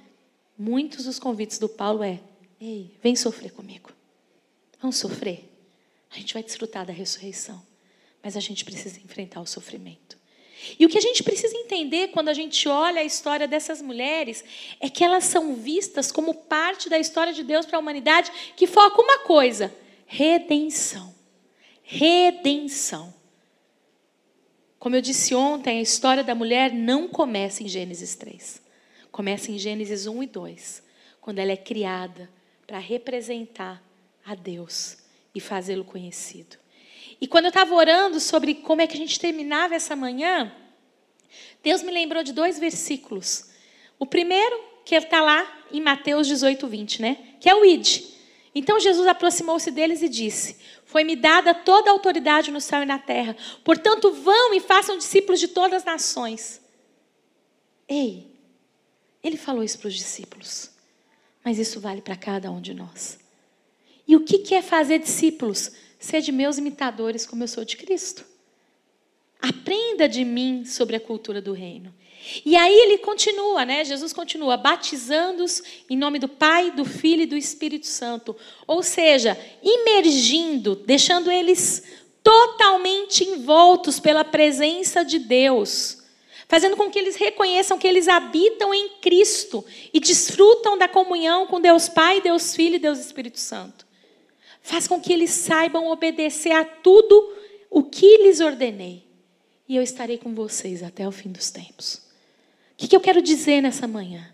muitos 0.57 1.05
dos 1.05 1.19
convites 1.19 1.57
do 1.57 1.69
Paulo 1.69 2.03
é: 2.03 2.19
"Ei, 2.59 2.95
vem 3.01 3.15
sofrer 3.15 3.51
comigo. 3.51 3.91
Vamos 4.79 4.97
sofrer. 4.97 5.49
A 6.09 6.15
gente 6.15 6.33
vai 6.33 6.43
desfrutar 6.43 6.85
da 6.85 6.93
ressurreição, 6.93 7.61
mas 8.23 8.35
a 8.35 8.39
gente 8.39 8.65
precisa 8.65 8.99
enfrentar 8.99 9.41
o 9.41 9.47
sofrimento." 9.47 10.19
E 10.77 10.85
o 10.85 10.89
que 10.89 10.97
a 10.97 11.01
gente 11.01 11.23
precisa 11.23 11.55
entender 11.57 12.09
quando 12.09 12.29
a 12.29 12.33
gente 12.33 12.67
olha 12.67 13.01
a 13.01 13.03
história 13.03 13.47
dessas 13.47 13.81
mulheres 13.81 14.43
é 14.79 14.89
que 14.89 15.03
elas 15.03 15.23
são 15.23 15.55
vistas 15.55 16.11
como 16.11 16.35
parte 16.35 16.89
da 16.89 16.99
história 16.99 17.33
de 17.33 17.43
Deus 17.43 17.65
para 17.65 17.77
a 17.77 17.79
humanidade 17.79 18.31
que 18.55 18.67
foca 18.67 19.01
uma 19.01 19.19
coisa: 19.19 19.73
redenção. 20.05 21.13
Redenção. 21.81 23.20
Como 24.81 24.95
eu 24.95 25.01
disse 25.01 25.35
ontem, 25.35 25.77
a 25.77 25.81
história 25.83 26.23
da 26.23 26.33
mulher 26.33 26.73
não 26.73 27.07
começa 27.07 27.61
em 27.61 27.67
Gênesis 27.67 28.15
3. 28.15 28.59
Começa 29.11 29.51
em 29.51 29.59
Gênesis 29.59 30.07
1 30.07 30.23
e 30.23 30.25
2, 30.25 30.83
quando 31.21 31.37
ela 31.37 31.51
é 31.51 31.55
criada 31.55 32.27
para 32.65 32.79
representar 32.79 33.79
a 34.25 34.33
Deus 34.33 34.97
e 35.35 35.39
fazê-lo 35.39 35.85
conhecido. 35.85 36.57
E 37.21 37.27
quando 37.27 37.45
eu 37.45 37.49
estava 37.49 37.75
orando 37.75 38.19
sobre 38.19 38.55
como 38.55 38.81
é 38.81 38.87
que 38.87 38.95
a 38.95 38.97
gente 38.97 39.19
terminava 39.19 39.75
essa 39.75 39.95
manhã, 39.95 40.51
Deus 41.61 41.83
me 41.83 41.91
lembrou 41.91 42.23
de 42.23 42.33
dois 42.33 42.57
versículos. 42.57 43.51
O 43.99 44.07
primeiro, 44.07 44.59
que 44.83 44.95
está 44.95 45.21
lá 45.21 45.63
em 45.71 45.79
Mateus 45.79 46.25
18, 46.25 46.67
20, 46.67 47.01
né? 47.03 47.17
Que 47.39 47.47
é 47.47 47.53
o 47.53 47.63
id. 47.63 48.01
Então 48.55 48.79
Jesus 48.79 49.07
aproximou-se 49.07 49.69
deles 49.69 50.01
e 50.01 50.09
disse: 50.09 50.57
Foi-me 50.91 51.15
dada 51.15 51.53
toda 51.53 51.89
a 51.89 51.93
autoridade 51.93 52.51
no 52.51 52.59
céu 52.59 52.83
e 52.83 52.85
na 52.85 52.99
terra. 52.99 53.33
Portanto, 53.63 54.11
vão 54.11 54.53
e 54.53 54.59
façam 54.59 54.97
discípulos 54.97 55.39
de 55.39 55.47
todas 55.47 55.77
as 55.77 55.85
nações. 55.85 56.59
Ei, 57.87 58.29
ele 59.23 59.37
falou 59.37 59.63
isso 59.63 59.79
para 59.79 59.87
os 59.87 59.95
discípulos. 59.95 60.69
Mas 61.45 61.57
isso 61.57 61.79
vale 61.79 62.01
para 62.01 62.17
cada 62.17 62.51
um 62.51 62.59
de 62.59 62.73
nós. 62.73 63.17
E 64.05 64.17
o 64.17 64.25
que 64.25 64.53
é 64.53 64.61
fazer 64.61 64.99
discípulos? 64.99 65.71
Sede 65.97 66.29
meus 66.29 66.57
imitadores, 66.57 67.25
como 67.25 67.41
eu 67.41 67.47
sou 67.47 67.63
de 67.63 67.77
Cristo. 67.77 68.25
Aprenda 69.41 70.09
de 70.09 70.25
mim 70.25 70.65
sobre 70.65 70.97
a 70.97 70.99
cultura 70.99 71.41
do 71.41 71.53
reino. 71.53 71.95
E 72.45 72.55
aí 72.55 72.73
ele 72.73 72.97
continua, 72.99 73.65
né? 73.65 73.83
Jesus 73.83 74.13
continua 74.13 74.57
batizando-os 74.57 75.61
em 75.89 75.97
nome 75.97 76.19
do 76.19 76.27
Pai, 76.27 76.71
do 76.71 76.85
Filho 76.85 77.23
e 77.23 77.25
do 77.25 77.35
Espírito 77.35 77.87
Santo. 77.87 78.35
Ou 78.67 78.83
seja, 78.83 79.37
imergindo, 79.63 80.75
deixando 80.75 81.31
eles 81.31 81.83
totalmente 82.23 83.23
envoltos 83.23 83.99
pela 83.99 84.23
presença 84.23 85.03
de 85.03 85.19
Deus, 85.19 86.03
fazendo 86.47 86.77
com 86.77 86.89
que 86.89 86.99
eles 86.99 87.15
reconheçam 87.15 87.77
que 87.77 87.87
eles 87.87 88.07
habitam 88.07 88.73
em 88.73 88.89
Cristo 89.01 89.65
e 89.93 89.99
desfrutam 89.99 90.77
da 90.77 90.87
comunhão 90.87 91.47
com 91.47 91.59
Deus 91.59 91.89
Pai, 91.89 92.21
Deus 92.21 92.55
Filho 92.55 92.75
e 92.75 92.79
Deus 92.79 92.99
Espírito 92.99 93.39
Santo. 93.39 93.85
Faz 94.61 94.87
com 94.87 95.01
que 95.01 95.11
eles 95.11 95.31
saibam 95.31 95.87
obedecer 95.87 96.51
a 96.51 96.63
tudo 96.63 97.35
o 97.69 97.83
que 97.83 98.17
lhes 98.17 98.39
ordenei. 98.39 99.03
E 99.67 99.75
eu 99.75 99.81
estarei 99.81 100.17
com 100.17 100.35
vocês 100.35 100.83
até 100.83 101.07
o 101.07 101.11
fim 101.11 101.31
dos 101.31 101.49
tempos. 101.49 102.00
Que, 102.81 102.87
que 102.87 102.95
eu 102.95 102.99
quero 102.99 103.21
dizer 103.21 103.61
nessa 103.61 103.87
manhã? 103.87 104.33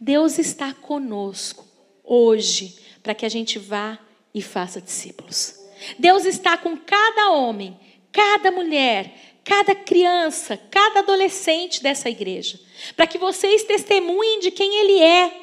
Deus 0.00 0.38
está 0.38 0.72
conosco 0.72 1.66
hoje 2.04 2.76
para 3.02 3.12
que 3.12 3.26
a 3.26 3.28
gente 3.28 3.58
vá 3.58 3.98
e 4.32 4.40
faça 4.40 4.80
discípulos. 4.80 5.58
Deus 5.98 6.24
está 6.24 6.56
com 6.56 6.76
cada 6.76 7.32
homem, 7.32 7.76
cada 8.12 8.52
mulher, 8.52 9.36
cada 9.42 9.74
criança, 9.74 10.56
cada 10.70 11.00
adolescente 11.00 11.82
dessa 11.82 12.08
igreja, 12.08 12.60
para 12.94 13.08
que 13.08 13.18
vocês 13.18 13.64
testemunhem 13.64 14.38
de 14.38 14.52
quem 14.52 14.76
Ele 14.76 15.02
é 15.02 15.40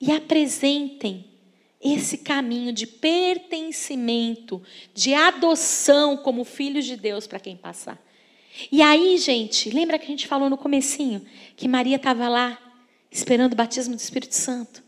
e 0.00 0.12
apresentem 0.12 1.24
esse 1.82 2.18
caminho 2.18 2.72
de 2.72 2.86
pertencimento, 2.86 4.62
de 4.94 5.12
adoção 5.12 6.18
como 6.18 6.44
filhos 6.44 6.84
de 6.84 6.94
Deus 6.94 7.26
para 7.26 7.40
quem 7.40 7.56
passar. 7.56 8.00
E 8.70 8.82
aí, 8.82 9.16
gente, 9.18 9.70
lembra 9.70 9.98
que 9.98 10.06
a 10.06 10.08
gente 10.08 10.26
falou 10.26 10.50
no 10.50 10.56
comecinho 10.56 11.24
que 11.56 11.68
Maria 11.68 11.96
estava 11.96 12.28
lá 12.28 12.58
esperando 13.10 13.52
o 13.52 13.56
batismo 13.56 13.94
do 13.94 14.00
Espírito 14.00 14.34
Santo? 14.34 14.82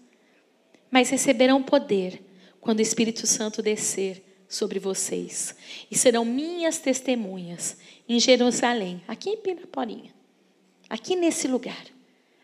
Mas 0.91 1.11
receberão 1.11 1.63
poder 1.63 2.23
quando 2.61 2.81
o 2.81 2.83
Espírito 2.83 3.27
Santo 3.27 3.63
descer 3.63 4.25
sobre 4.49 4.79
vocês 4.79 5.55
e 5.91 5.97
serão 5.97 6.25
minhas 6.25 6.79
testemunhas 6.79 7.77
em 8.09 8.19
Jerusalém, 8.19 9.03
aqui 9.07 9.31
em 9.31 9.37
Pinaporinha, 9.37 10.13
aqui 10.89 11.15
nesse 11.15 11.47
lugar, 11.47 11.87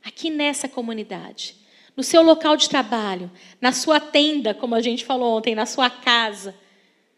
aqui 0.05 0.31
nessa 0.31 0.69
comunidade 0.69 1.57
no 1.97 2.03
seu 2.05 2.23
local 2.23 2.57
de 2.57 2.69
trabalho, 2.69 3.31
na 3.61 3.73
sua 3.73 3.99
tenda, 3.99 4.53
como 4.53 4.75
a 4.75 4.83
gente 4.83 5.05
falou 5.05 5.39
ontem, 5.39 5.55
na 5.55 5.65
sua 5.65 5.89
casa. 5.89 6.55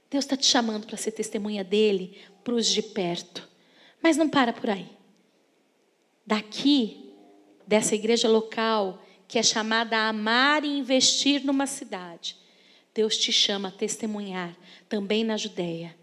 Deus 0.08 0.24
está 0.24 0.36
te 0.36 0.46
chamando 0.46 0.86
para 0.86 0.96
ser 0.96 1.10
testemunha 1.10 1.64
dele 1.64 2.16
para 2.44 2.54
os 2.54 2.66
de 2.66 2.80
perto. 2.80 3.47
Mas 4.02 4.16
não 4.16 4.28
para 4.28 4.52
por 4.52 4.70
aí. 4.70 4.88
Daqui, 6.26 7.12
dessa 7.66 7.94
igreja 7.94 8.28
local, 8.28 9.02
que 9.26 9.38
é 9.38 9.42
chamada 9.42 9.96
a 9.96 10.08
amar 10.08 10.64
e 10.64 10.78
investir 10.78 11.44
numa 11.44 11.66
cidade, 11.66 12.36
Deus 12.94 13.16
te 13.16 13.32
chama 13.32 13.68
a 13.68 13.72
testemunhar 13.72 14.56
também 14.88 15.22
na 15.22 15.36
Judéia, 15.36 15.94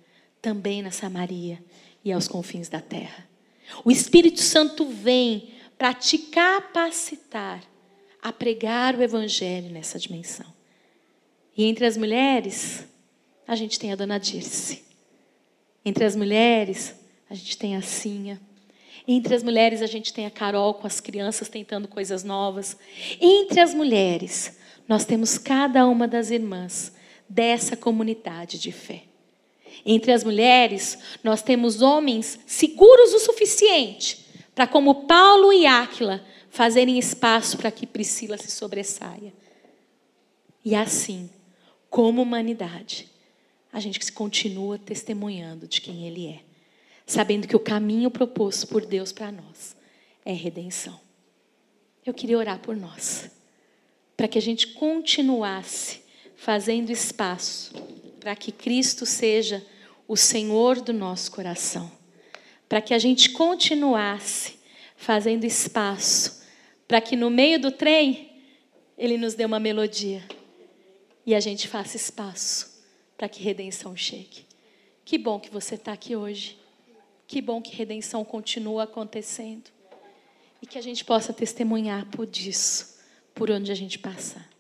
também 0.42 0.82
na 0.82 0.92
Samaria 0.92 1.64
e 2.04 2.12
aos 2.12 2.28
confins 2.28 2.70
da 2.70 2.80
terra. 2.80 3.28
O 3.84 3.92
Espírito 3.92 4.40
Santo 4.40 4.86
vem 4.86 5.50
para 5.78 5.94
te 5.94 6.18
capacitar 6.18 7.64
a 8.22 8.32
pregar 8.32 8.96
o 8.96 9.04
evangelho 9.04 9.70
nessa 9.72 10.00
dimensão. 10.00 10.46
E 11.58 11.66
entre 11.66 11.86
as 11.86 11.98
mulheres, 11.98 12.86
a 13.48 13.56
gente 13.56 13.80
tem 13.80 13.92
a 13.92 13.96
dona 13.96 14.18
Dirce. 14.18 14.84
Entre 15.84 16.04
as 16.04 16.16
mulheres, 16.16 16.96
a 17.30 17.34
gente 17.34 17.58
tem 17.58 17.76
a 17.76 17.82
Cinha. 17.82 18.40
Entre 19.08 19.36
as 19.36 19.44
mulheres, 19.44 19.82
a 19.82 19.88
gente 19.88 20.14
tem 20.14 20.26
a 20.26 20.32
Carol 20.32 20.74
com 20.74 20.88
as 20.88 21.00
crianças 21.00 21.48
tentando 21.50 21.88
coisas 21.88 22.24
novas. 22.24 22.78
Entre 23.22 23.60
as 23.60 23.74
mulheres, 23.74 24.58
nós 24.88 25.06
temos 25.06 25.38
cada 25.38 25.86
uma 25.88 26.08
das 26.08 26.32
irmãs 26.32 26.94
dessa 27.28 27.76
comunidade 27.76 28.60
de 28.60 28.72
fé. 28.72 29.04
Entre 29.86 30.12
as 30.12 30.24
mulheres, 30.24 30.98
nós 31.24 31.42
temos 31.42 31.82
homens 31.82 32.40
seguros 32.46 33.14
o 33.14 33.20
suficiente 33.20 34.26
para, 34.54 34.66
como 34.66 35.06
Paulo 35.06 35.52
e 35.52 35.66
Áquila, 35.66 36.24
fazerem 36.50 36.98
espaço 36.98 37.58
para 37.58 37.70
que 37.70 37.86
Priscila 37.86 38.38
se 38.38 38.50
sobressaia. 38.50 39.34
E 40.64 40.74
assim, 40.74 41.30
como 41.90 42.22
humanidade, 42.22 43.08
a 43.72 43.80
gente 43.80 44.12
continua 44.12 44.80
testemunhando 44.80 45.68
de 45.68 45.82
quem 45.82 46.08
Ele 46.08 46.28
é, 46.28 46.40
sabendo 47.06 47.48
que 47.48 47.56
o 47.56 47.60
caminho 47.60 48.10
proposto 48.10 48.68
por 48.68 48.86
Deus 48.86 49.12
para 49.12 49.32
nós 49.32 49.76
é 50.24 50.34
redenção. 50.34 51.00
Eu 52.06 52.14
queria 52.14 52.38
orar 52.38 52.60
por 52.60 52.76
nós. 52.76 53.30
para 54.18 54.30
que 54.30 54.38
a 54.38 54.42
gente 54.42 54.68
continuasse 54.68 56.02
fazendo 56.38 56.90
espaço 56.90 57.74
para 58.20 58.36
que 58.36 58.52
Cristo 58.52 59.06
seja 59.06 59.64
o 60.08 60.16
Senhor 60.16 60.80
do 60.80 60.94
nosso 60.94 61.32
coração, 61.32 61.92
para 62.68 62.82
que 62.82 62.94
a 62.94 62.98
gente 62.98 63.32
continuasse 63.32 64.58
fazendo 64.96 65.44
espaço 65.44 66.44
para 66.88 67.02
que 67.02 67.16
no 67.16 67.30
meio 67.30 67.60
do 67.60 67.72
trem 67.72 68.32
Ele 68.98 69.18
nos 69.18 69.34
dê 69.34 69.46
uma 69.46 69.60
melodia 69.60 70.24
e 71.26 71.34
a 71.34 71.40
gente 71.40 71.68
faça 71.68 71.98
espaço 71.98 72.84
para 73.18 73.28
que 73.28 73.44
redenção 73.44 73.96
chegue. 73.96 74.46
Que 75.04 75.18
bom 75.18 75.40
que 75.40 75.50
você 75.50 75.76
está 75.76 75.92
aqui 75.92 76.16
hoje. 76.16 76.58
Que 77.28 77.42
bom 77.42 77.62
que 77.62 77.76
redenção 77.76 78.24
continua 78.24 78.84
acontecendo. 78.84 79.72
E 80.62 80.68
que 80.68 80.78
a 80.78 80.82
gente 80.82 81.04
possa 81.04 81.34
testemunhar 81.34 82.06
por 82.08 82.26
disso, 82.26 83.00
por 83.34 83.52
onde 83.52 83.72
a 83.72 83.76
gente 83.76 84.00
passar. 84.00 84.55